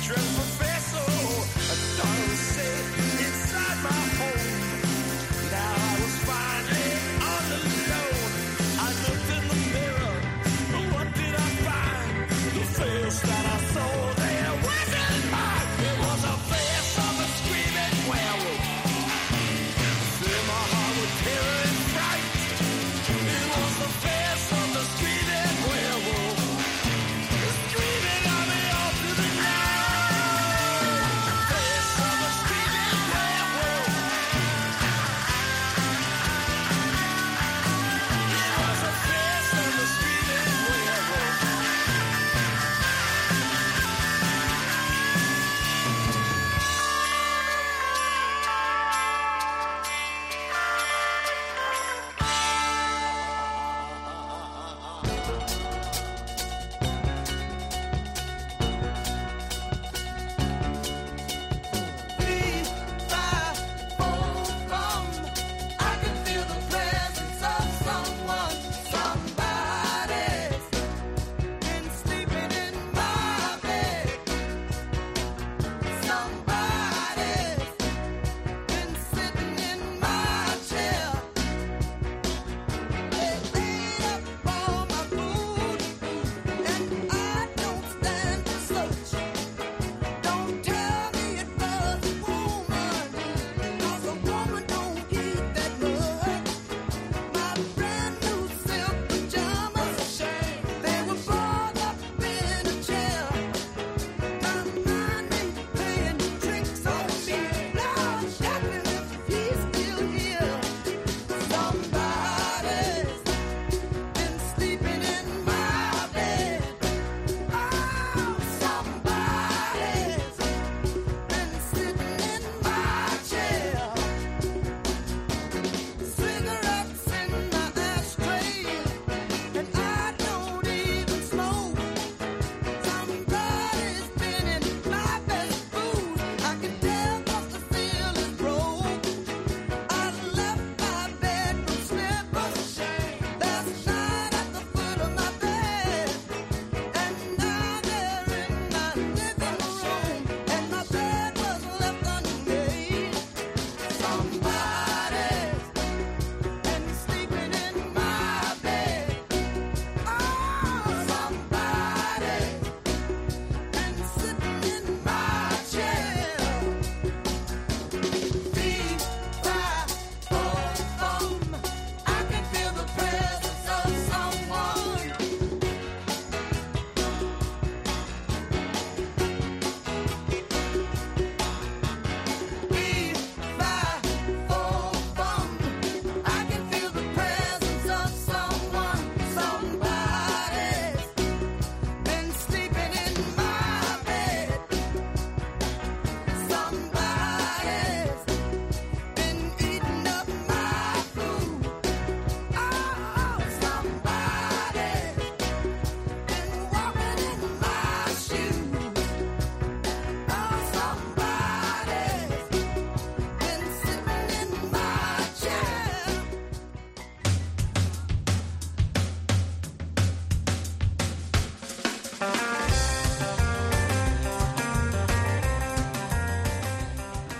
[0.03, 0.56] Dreadful.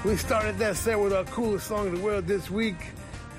[0.08, 2.78] We started that set with our coolest song in the world this week,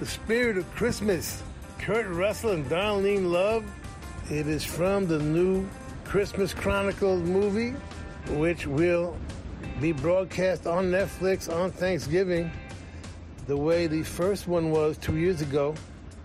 [0.00, 1.42] The Spirit of Christmas.
[1.78, 3.64] Kurt Russell and Darlene Love.
[4.30, 5.66] It is from the new
[6.04, 7.70] Christmas Chronicles movie,
[8.36, 9.16] which will
[9.80, 12.50] be broadcast on Netflix on Thanksgiving,
[13.46, 15.74] the way the first one was two years ago.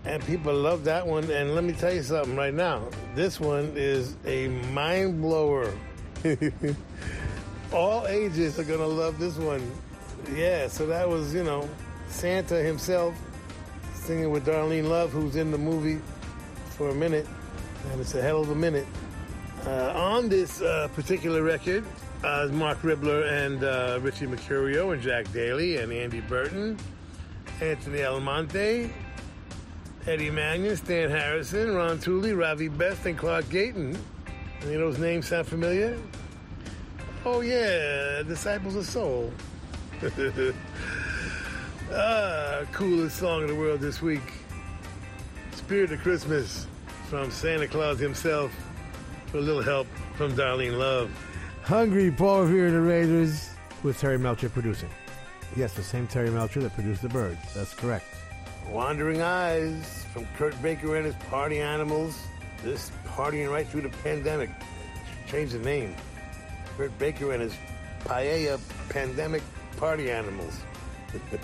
[0.04, 1.24] And people love that one.
[1.30, 2.86] And let me tell you something right now.
[3.14, 5.72] This one is a mind blower.
[7.72, 9.72] All ages are going to love this one.
[10.32, 11.68] Yeah, so that was, you know,
[12.08, 13.14] Santa himself
[13.94, 16.00] singing with Darlene Love, who's in the movie
[16.76, 17.26] for a minute.
[17.90, 18.86] And it's a hell of a minute.
[19.66, 21.84] Uh, on this uh, particular record,
[22.22, 26.78] uh, Marc Ribler and uh, Richie Mercurio and Jack Daly and Andy Burton,
[27.60, 28.90] Anthony Almonte,
[30.06, 33.96] Eddie Mannion, Stan Harrison, Ron Tooley, Ravi Best, and Clark Gayton.
[34.62, 35.98] Any of those names sound familiar?
[37.24, 39.32] Oh, yeah, Disciples of Soul.
[41.92, 44.34] ah, coolest song in the world this week.
[45.52, 46.66] Spirit of Christmas
[47.08, 48.52] from Santa Claus himself
[49.28, 49.86] for a little help
[50.16, 51.10] from Darlene Love.
[51.62, 53.48] Hungry Paul and the Raiders
[53.82, 54.90] with Terry Melcher producing.
[55.56, 57.54] Yes, the same Terry Melcher that produced The Byrds.
[57.54, 58.04] That's correct.
[58.68, 62.18] Wandering Eyes from Kurt Baker and his Party Animals.
[62.62, 64.50] This partying right through the pandemic.
[65.28, 65.94] Change the name.
[66.76, 67.54] Kurt Baker and his
[68.00, 68.60] Paella
[68.90, 69.42] Pandemic
[69.76, 70.60] Party Animals.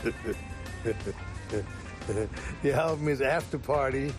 [2.63, 4.13] the album is After Party,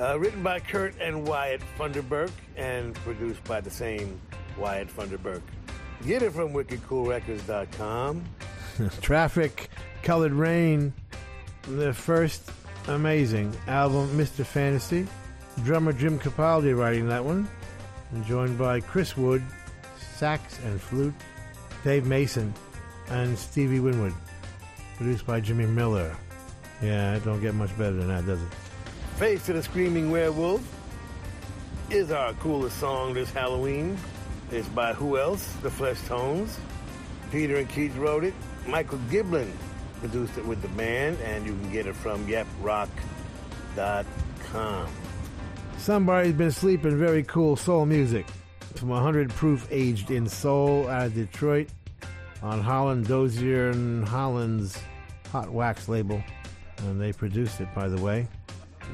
[0.00, 4.20] uh, written by Kurt and Wyatt Funderburk and produced by the same
[4.58, 5.42] Wyatt Funderburk.
[6.06, 8.24] Get it from wickedcoolrecords.com.
[9.00, 9.70] Traffic,
[10.02, 10.92] Colored Rain,
[11.62, 12.50] the first
[12.88, 14.44] amazing album, Mr.
[14.44, 15.06] Fantasy.
[15.62, 17.48] Drummer Jim Capaldi writing that one,
[18.10, 19.42] and joined by Chris Wood,
[20.16, 21.14] sax and flute,
[21.84, 22.52] Dave Mason,
[23.08, 24.14] and Stevie Winwood.
[24.96, 26.16] Produced by Jimmy Miller.
[26.82, 28.48] Yeah, it don't get much better than that, does it?
[29.16, 30.62] Face to the Screaming Werewolf
[31.90, 33.96] is our coolest song this Halloween.
[34.50, 35.50] It's by who else?
[35.62, 36.56] The Fleshtones.
[37.30, 38.34] Peter and Keith wrote it.
[38.66, 39.50] Michael Giblin
[40.00, 42.88] produced it with the band, and you can get it from yeprock.com.
[45.78, 48.26] Somebody's been sleeping very cool soul music
[48.74, 51.68] from 100 Proof Aged in Soul out of Detroit
[52.44, 54.78] on Holland Dozier and Holland's
[55.32, 56.22] Hot Wax label.
[56.78, 58.28] And they produced it, by the way.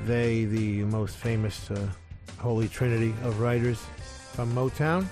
[0.07, 1.89] They, the most famous uh,
[2.39, 3.85] holy trinity of writers
[4.33, 5.05] from Motown.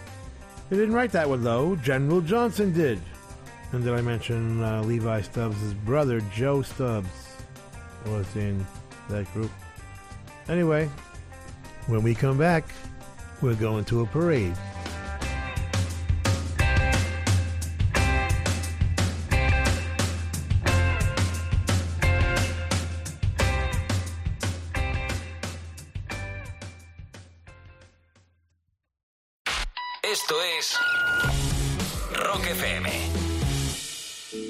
[0.70, 1.74] They didn't write that one, though.
[1.76, 3.00] General Johnson did.
[3.72, 7.08] And did I mention uh, Levi Stubbs' brother, Joe Stubbs,
[8.06, 8.64] was in
[9.08, 9.50] that group?
[10.48, 10.88] Anyway,
[11.88, 12.64] when we come back,
[13.42, 14.56] we're going to a parade.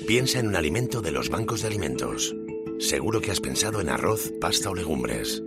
[0.09, 2.35] Piensa en un alimento de los bancos de alimentos.
[2.79, 5.43] Seguro que has pensado en arroz, pasta o legumbres.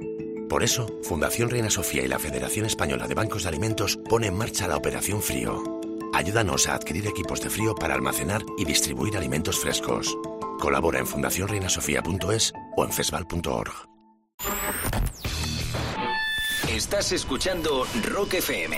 [0.50, 4.38] Por eso, Fundación Reina Sofía y la Federación Española de Bancos de Alimentos pone en
[4.38, 5.64] marcha la Operación Frío.
[6.14, 10.16] Ayúdanos a adquirir equipos de frío para almacenar y distribuir alimentos frescos.
[10.60, 13.74] Colabora en fundacionreinasofía.es o en fesval.org.
[16.70, 18.78] Estás escuchando Rock FM.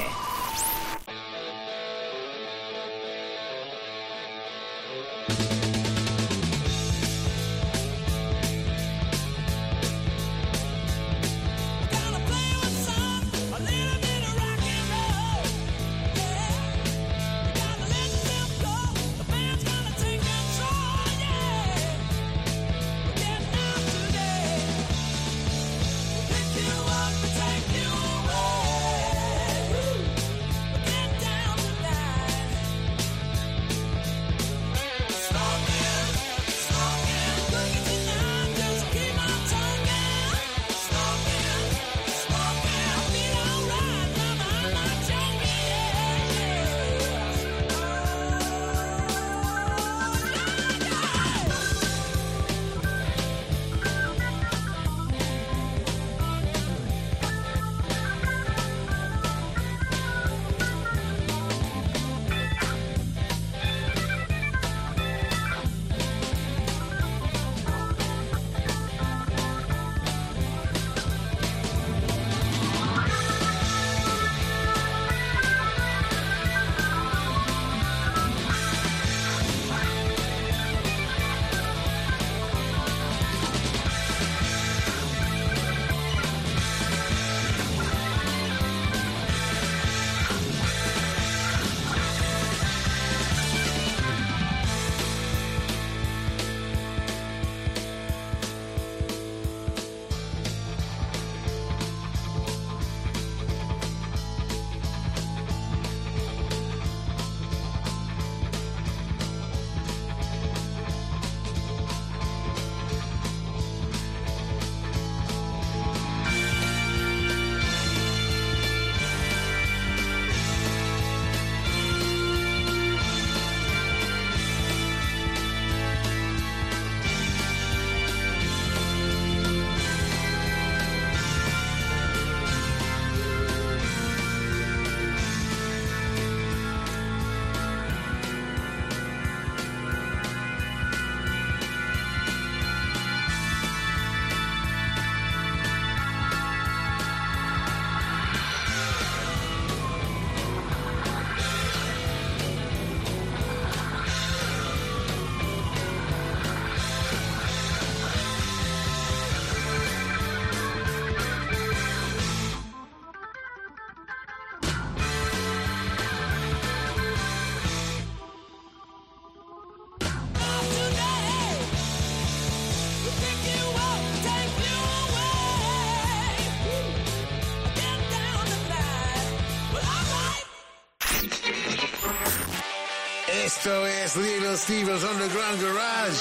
[184.15, 186.17] Es Little Steve's Underground Garage.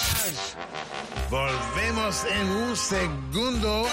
[1.31, 3.87] Volvemos en un segundo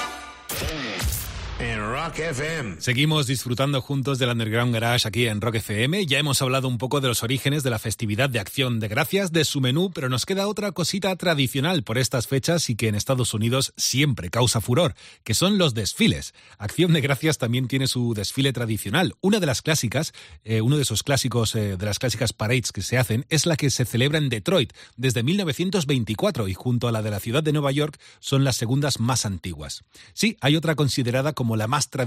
[2.80, 6.06] Seguimos disfrutando juntos del Underground Garage aquí en Rock FM.
[6.06, 9.32] Ya hemos hablado un poco de los orígenes de la festividad de Acción de Gracias,
[9.32, 12.96] de su menú, pero nos queda otra cosita tradicional por estas fechas y que en
[12.96, 16.34] Estados Unidos siempre causa furor, que son los desfiles.
[16.58, 19.16] Acción de Gracias también tiene su desfile tradicional.
[19.22, 20.14] Una de las clásicas,
[20.44, 23.56] eh, uno de esos clásicos, eh, de las clásicas parades que se hacen, es la
[23.56, 27.54] que se celebra en Detroit desde 1924 y junto a la de la ciudad de
[27.54, 29.84] Nueva York son las segundas más antiguas.
[30.14, 31.99] Sí, hay otra considerada como la más tradicional,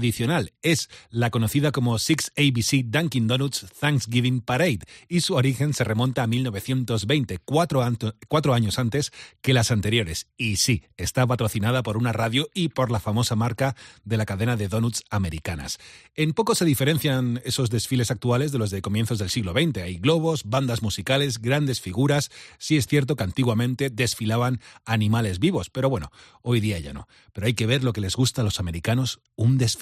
[0.61, 6.23] es la conocida como Six ABC Dunkin' Donuts Thanksgiving Parade y su origen se remonta
[6.23, 7.83] a 1920, cuatro,
[8.27, 9.11] cuatro años antes
[9.41, 10.27] que las anteriores.
[10.37, 14.57] Y sí, está patrocinada por una radio y por la famosa marca de la cadena
[14.57, 15.77] de donuts americanas.
[16.15, 19.77] En poco se diferencian esos desfiles actuales de los de comienzos del siglo XX.
[19.77, 22.31] Hay globos, bandas musicales, grandes figuras.
[22.57, 26.11] Sí es cierto que antiguamente desfilaban animales vivos, pero bueno,
[26.41, 27.07] hoy día ya no.
[27.31, 29.72] Pero hay que ver lo que les gusta a los americanos, un desfile.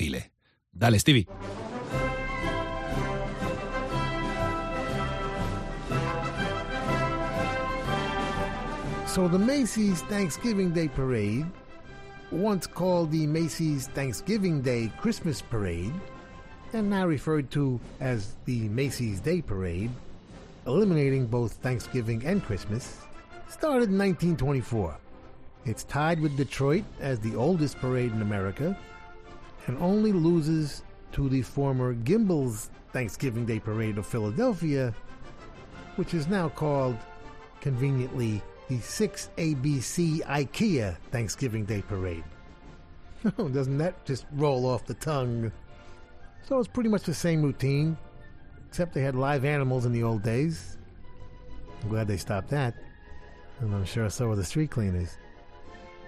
[0.77, 1.27] Dale, Stevie.
[9.07, 11.45] So the Macy's Thanksgiving Day Parade,
[12.31, 15.93] once called the Macy's Thanksgiving Day Christmas Parade,
[16.71, 19.91] and now referred to as the Macy's Day Parade,
[20.65, 23.01] eliminating both Thanksgiving and Christmas,
[23.49, 24.97] started in 1924.
[25.65, 28.77] It's tied with Detroit as the oldest parade in America
[29.67, 30.83] and only loses
[31.13, 34.93] to the former Gimbel's Thanksgiving Day Parade of Philadelphia,
[35.95, 36.97] which is now called,
[37.59, 42.23] conveniently, the 6ABC IKEA Thanksgiving Day Parade.
[43.37, 45.51] Oh, doesn't that just roll off the tongue?
[46.41, 47.95] So it's pretty much the same routine,
[48.67, 50.79] except they had live animals in the old days.
[51.83, 52.73] I'm glad they stopped that.
[53.59, 55.17] And I'm sure so were the street cleaners.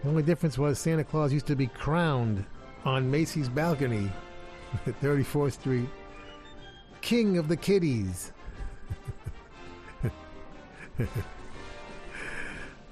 [0.01, 2.43] The only difference was Santa Claus used to be crowned
[2.85, 4.11] on Macy's balcony
[4.85, 5.89] at 34th Street,
[7.01, 8.31] King of the Kitties.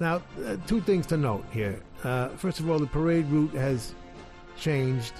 [0.00, 1.80] now, uh, two things to note here.
[2.04, 3.94] Uh, first of all, the parade route has
[4.56, 5.14] changed.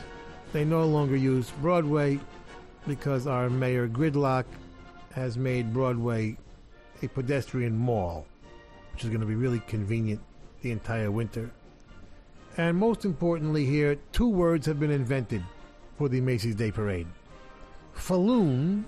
[0.53, 2.20] They no longer use Broadway
[2.86, 4.44] because our mayor Gridlock
[5.15, 6.36] has made Broadway
[7.03, 8.27] a pedestrian mall,
[8.93, 10.20] which is going to be really convenient
[10.62, 11.51] the entire winter.
[12.57, 15.43] And most importantly, here, two words have been invented
[15.97, 17.07] for the Macy's Day Parade
[17.95, 18.85] Falloon,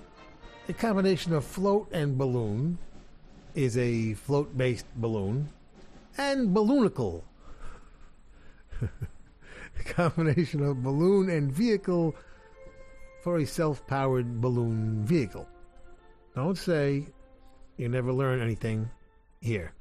[0.69, 2.77] a combination of float and balloon,
[3.55, 5.49] is a float based balloon,
[6.17, 7.23] and balloonicle,
[8.81, 12.15] a combination of balloon and vehicle
[13.23, 15.47] for a self powered balloon vehicle.
[16.35, 17.07] Don't say
[17.77, 18.89] you never learn anything
[19.41, 19.73] here.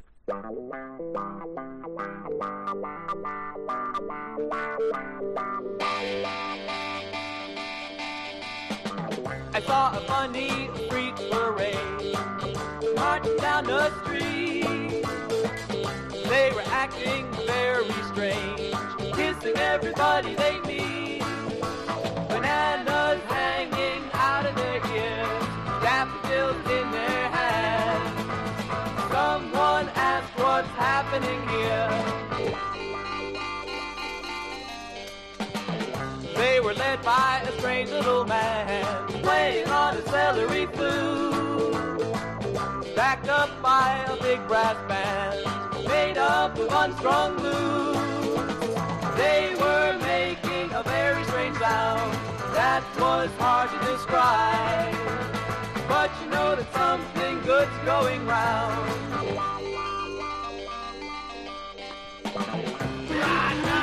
[9.57, 12.17] I saw a funny freak parade
[12.95, 15.05] marching down the street.
[16.29, 18.75] They were acting very strange,
[19.15, 21.23] kissing everybody they meet.
[22.29, 23.64] Bananas hanging
[37.05, 42.03] by a strange little man playing on a celery flute,
[42.97, 45.45] backed up by a big brass band
[45.87, 48.01] made up of unstrung loops.
[49.19, 52.13] They were making a very strange sound
[52.55, 54.95] that was hard to describe,
[55.87, 58.95] but you know that something good's going round.
[63.09, 63.74] The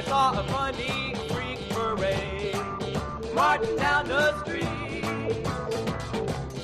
[0.00, 2.56] I saw a funny freak parade
[3.34, 4.64] marching down the street.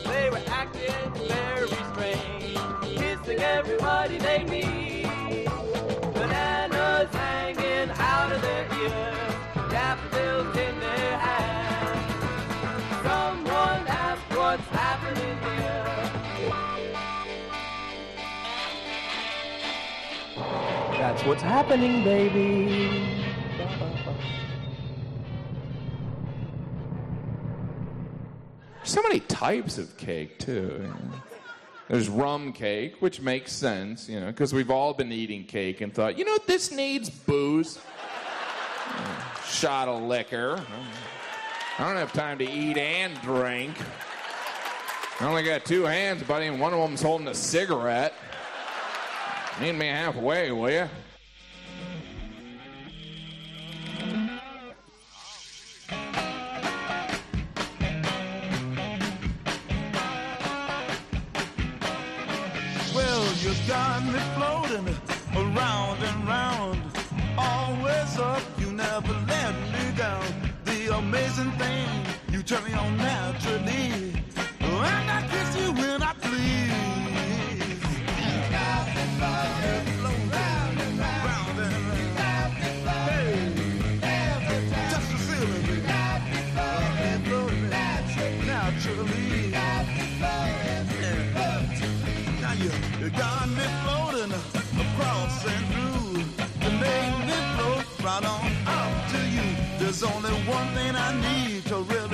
[0.05, 2.57] They were acting very strange,
[2.97, 5.45] kissing everybody they meet.
[6.15, 9.35] Bananas hanging out of their ears,
[9.71, 12.15] daffodils in their hands.
[13.03, 15.85] Someone asked what's happening here.
[20.99, 23.16] That's what's happening, baby.
[28.87, 30.89] So many types of cake, too.
[31.89, 35.93] There's rum cake, which makes sense, you know, because we've all been eating cake and
[35.93, 37.81] thought, you know, this needs booze.
[39.45, 40.65] Shot of liquor.
[41.79, 43.77] I don't have time to eat and drink.
[45.21, 48.15] I only got two hands, buddy, and one of them's holding a cigarette.
[49.61, 50.89] Meet me halfway, will you?
[63.47, 64.89] You got me floating
[65.37, 66.83] around and round.
[67.39, 70.27] Always up, you never let me down.
[70.65, 71.89] The amazing thing,
[72.33, 74.21] you turn me on naturally.
[74.59, 76.06] And I kiss you when I
[93.11, 96.19] got me floating across and through.
[96.63, 99.49] You made me float right on up to you.
[99.79, 102.06] There's only one thing I need to really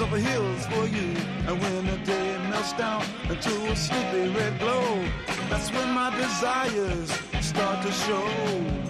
[0.00, 1.14] Heads over heels for you.
[1.46, 5.04] And when the day melts down into a sleepy red glow,
[5.50, 7.10] that's when my desires
[7.42, 8.89] start to show.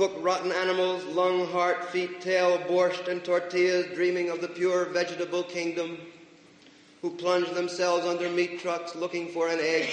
[0.00, 5.42] Cook rotten animals, lung, heart, feet, tail, borscht, and tortillas, dreaming of the pure vegetable
[5.42, 5.98] kingdom,
[7.02, 9.90] who plunge themselves under meat trucks looking for an egg,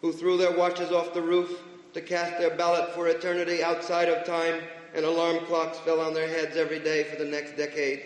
[0.00, 1.60] who threw their watches off the roof
[1.92, 4.62] to cast their ballot for eternity outside of time,
[4.94, 8.04] and alarm clocks fell on their heads every day for the next decade.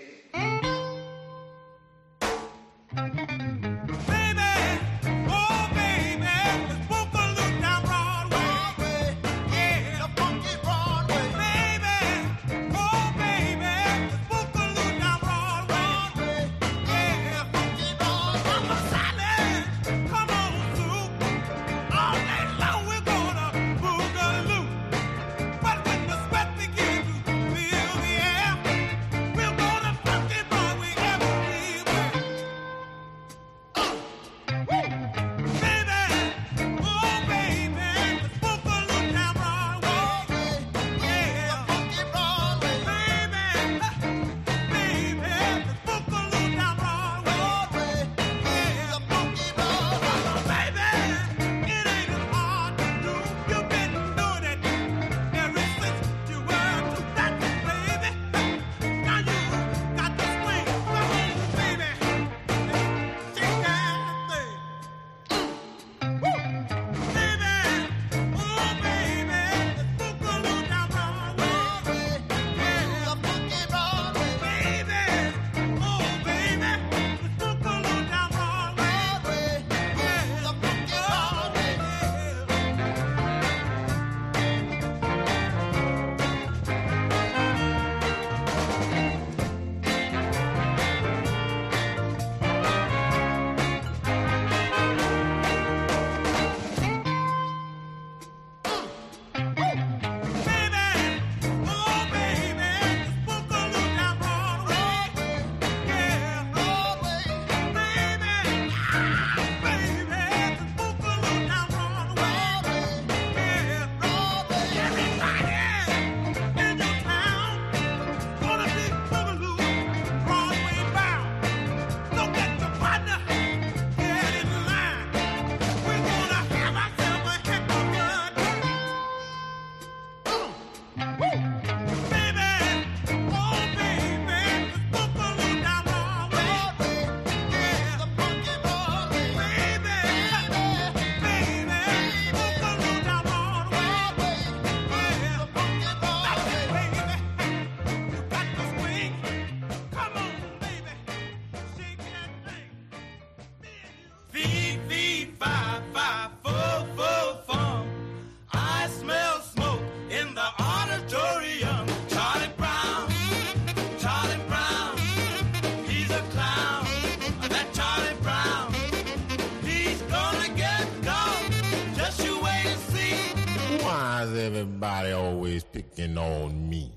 [176.15, 176.93] Always on me?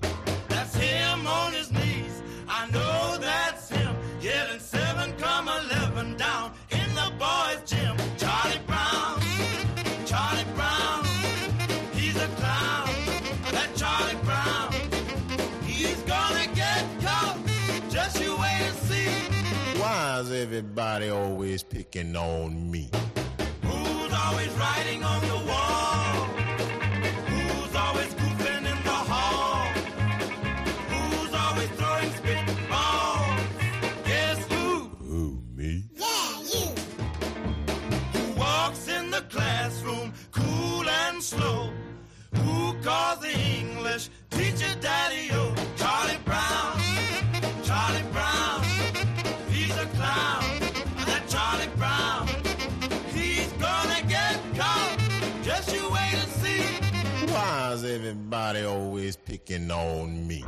[0.48, 2.22] That's him on his knees.
[2.48, 3.94] I know that's him.
[4.20, 7.96] Yelling seven come eleven down in the boys' gym.
[8.16, 9.20] Charlie Brown,
[10.06, 11.04] Charlie Brown,
[11.92, 12.88] he's a clown.
[13.52, 14.72] That Charlie Brown,
[15.62, 17.38] he's gonna get caught.
[17.90, 19.80] Just you wait and see.
[19.80, 22.90] Why is everybody always picking on me?
[59.74, 60.44] On me?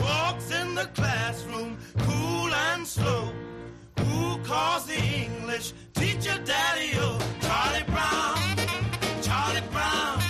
[0.00, 3.32] walks in the classroom cool and slow.
[4.00, 5.72] Who calls the English
[6.24, 7.18] teacher daddy o?
[7.40, 8.36] Charlie Brown,
[9.22, 10.20] Charlie Brown,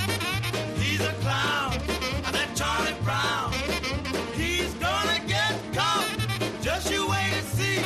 [0.77, 1.79] he's a clown.
[2.33, 3.53] That Charlie Brown,
[4.35, 6.09] he's gonna get caught.
[6.63, 7.79] Just you wait and see.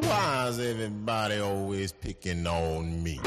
[0.00, 3.20] Why is everybody always picking on me?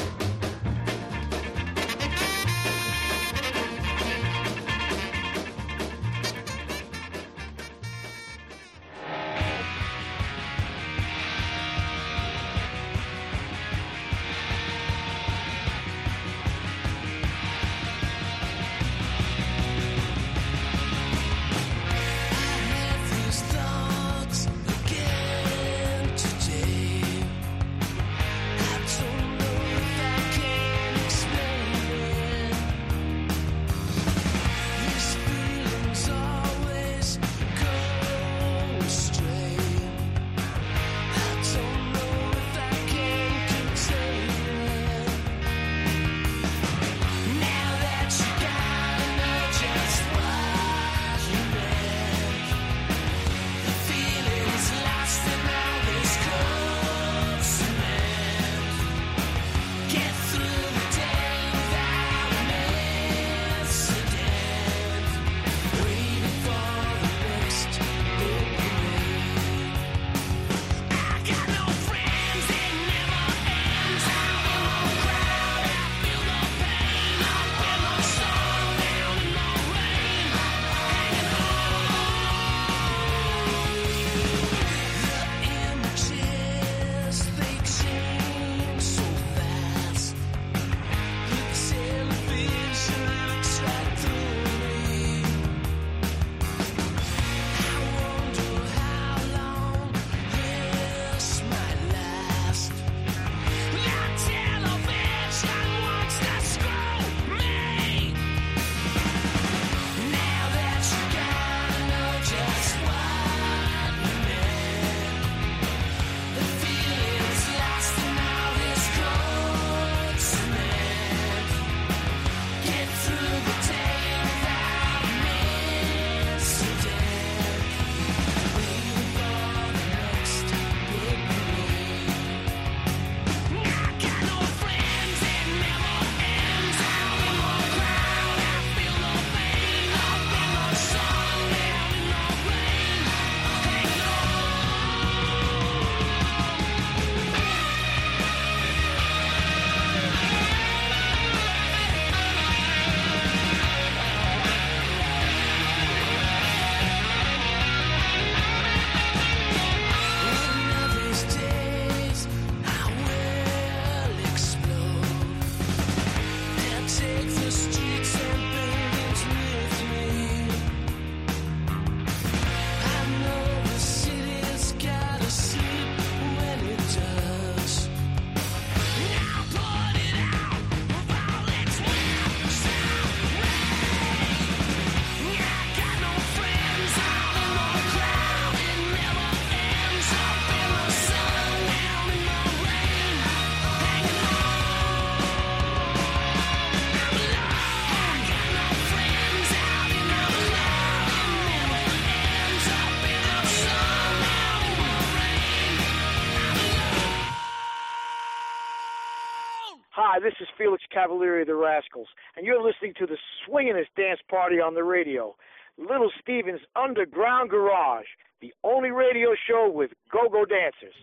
[210.16, 214.22] Hi, this is Felix Cavaliere of the Rascals, and you're listening to the swinginest dance
[214.30, 215.36] party on the radio,
[215.78, 218.06] Little Steven's Underground Garage,
[218.40, 220.96] the only radio show with go-go dancers.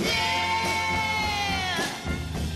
[0.00, 0.46] Yeah,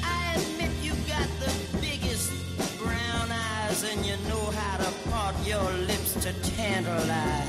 [0.04, 2.30] I admit you got the biggest
[2.78, 7.48] brown eyes and you know how to part your lips to tantalize.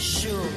[0.00, 0.48] Sure.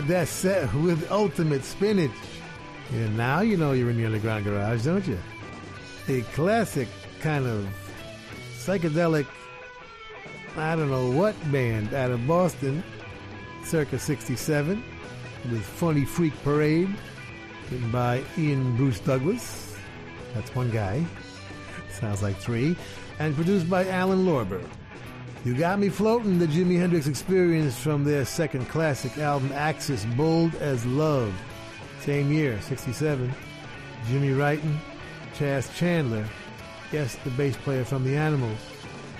[0.00, 2.10] Started that set with Ultimate Spinach.
[2.92, 5.18] And now you know you're in the Underground Garage, don't you?
[6.08, 6.88] A classic
[7.20, 7.68] kind of
[8.58, 9.26] psychedelic,
[10.56, 12.82] I don't know what band out of Boston,
[13.64, 14.82] circa 67,
[15.50, 16.88] with Funny Freak Parade,
[17.70, 19.76] written by Ian Bruce Douglas.
[20.34, 21.04] That's one guy.
[21.90, 22.74] Sounds like three.
[23.18, 24.64] And produced by Alan Lorber.
[25.42, 30.54] You Got Me Floating, the Jimi Hendrix experience from their second classic album, Axis Bold
[30.56, 31.32] as Love.
[32.00, 33.32] Same year, 67.
[34.06, 34.78] Jimi writing,
[35.32, 36.26] Chas Chandler,
[36.92, 38.58] yes, the bass player from The Animals,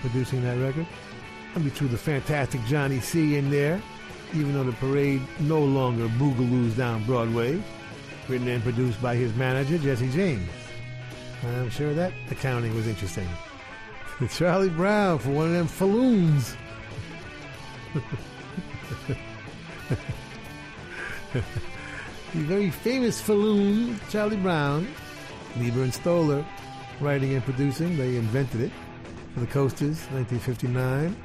[0.02, 0.86] producing that record.
[1.54, 3.80] And we threw the fantastic Johnny C in there,
[4.34, 7.62] even though the parade no longer boogaloos down Broadway.
[8.28, 10.50] Written and produced by his manager, Jesse James.
[11.42, 13.26] I'm sure that accounting was interesting.
[14.30, 16.56] Charlie Brown for one of them falloons.
[21.32, 21.42] the
[22.34, 24.86] very famous falloon, Charlie Brown,
[25.56, 26.44] Leiber and Stoller,
[27.00, 27.96] writing and producing.
[27.96, 28.72] They invented it
[29.32, 31.16] for the Coasters, 1959.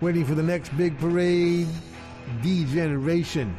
[0.00, 1.66] Waiting for the next big parade,
[2.42, 3.56] D Generation.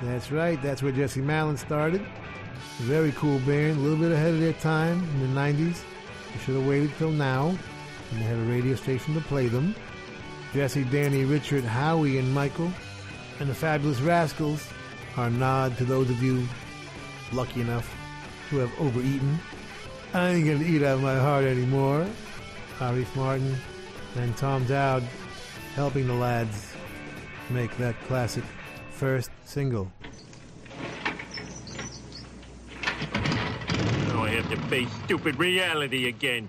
[0.00, 2.06] That's right, that's where Jesse Malin started.
[2.78, 5.82] Very cool band, a little bit ahead of their time in the 90s.
[6.32, 7.56] They should have waited till now,
[8.12, 9.74] and they had a radio station to play them.
[10.52, 12.70] Jesse, Danny, Richard, Howie, and Michael,
[13.40, 14.68] and the Fabulous Rascals,
[15.16, 16.46] our nod to those of you
[17.32, 17.90] lucky enough
[18.50, 19.38] who have overeaten.
[20.12, 22.06] I ain't gonna eat out of my heart anymore.
[22.78, 23.54] Arif Mardin
[24.16, 25.02] and Tom Dowd
[25.74, 26.74] helping the lads
[27.48, 28.44] make that classic
[28.90, 29.90] first single.
[33.14, 36.48] Now I have to face stupid reality again.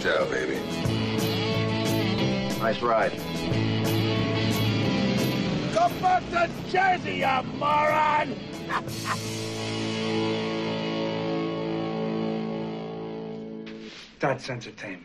[0.00, 0.58] Ciao, baby.
[2.58, 3.12] Nice ride.
[5.74, 8.34] Go back to Jersey, you moron!
[14.20, 15.04] That's entertainment.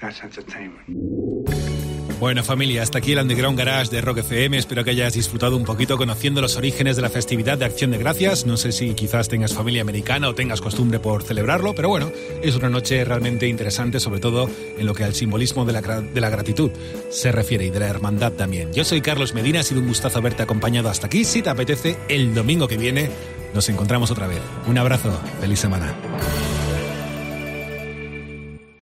[0.00, 1.71] That's entertainment.
[2.22, 4.56] Bueno familia, hasta aquí el Underground Garage de Rock FM.
[4.56, 7.98] Espero que hayas disfrutado un poquito conociendo los orígenes de la festividad de Acción de
[7.98, 8.46] Gracias.
[8.46, 12.54] No sé si quizás tengas familia americana o tengas costumbre por celebrarlo, pero bueno, es
[12.54, 16.30] una noche realmente interesante, sobre todo en lo que al simbolismo de la, de la
[16.30, 16.70] gratitud
[17.10, 18.72] se refiere y de la hermandad también.
[18.72, 21.24] Yo soy Carlos Medina, ha sido un gustazo haberte acompañado hasta aquí.
[21.24, 23.10] Si te apetece, el domingo que viene
[23.52, 24.42] nos encontramos otra vez.
[24.68, 25.92] Un abrazo, feliz semana.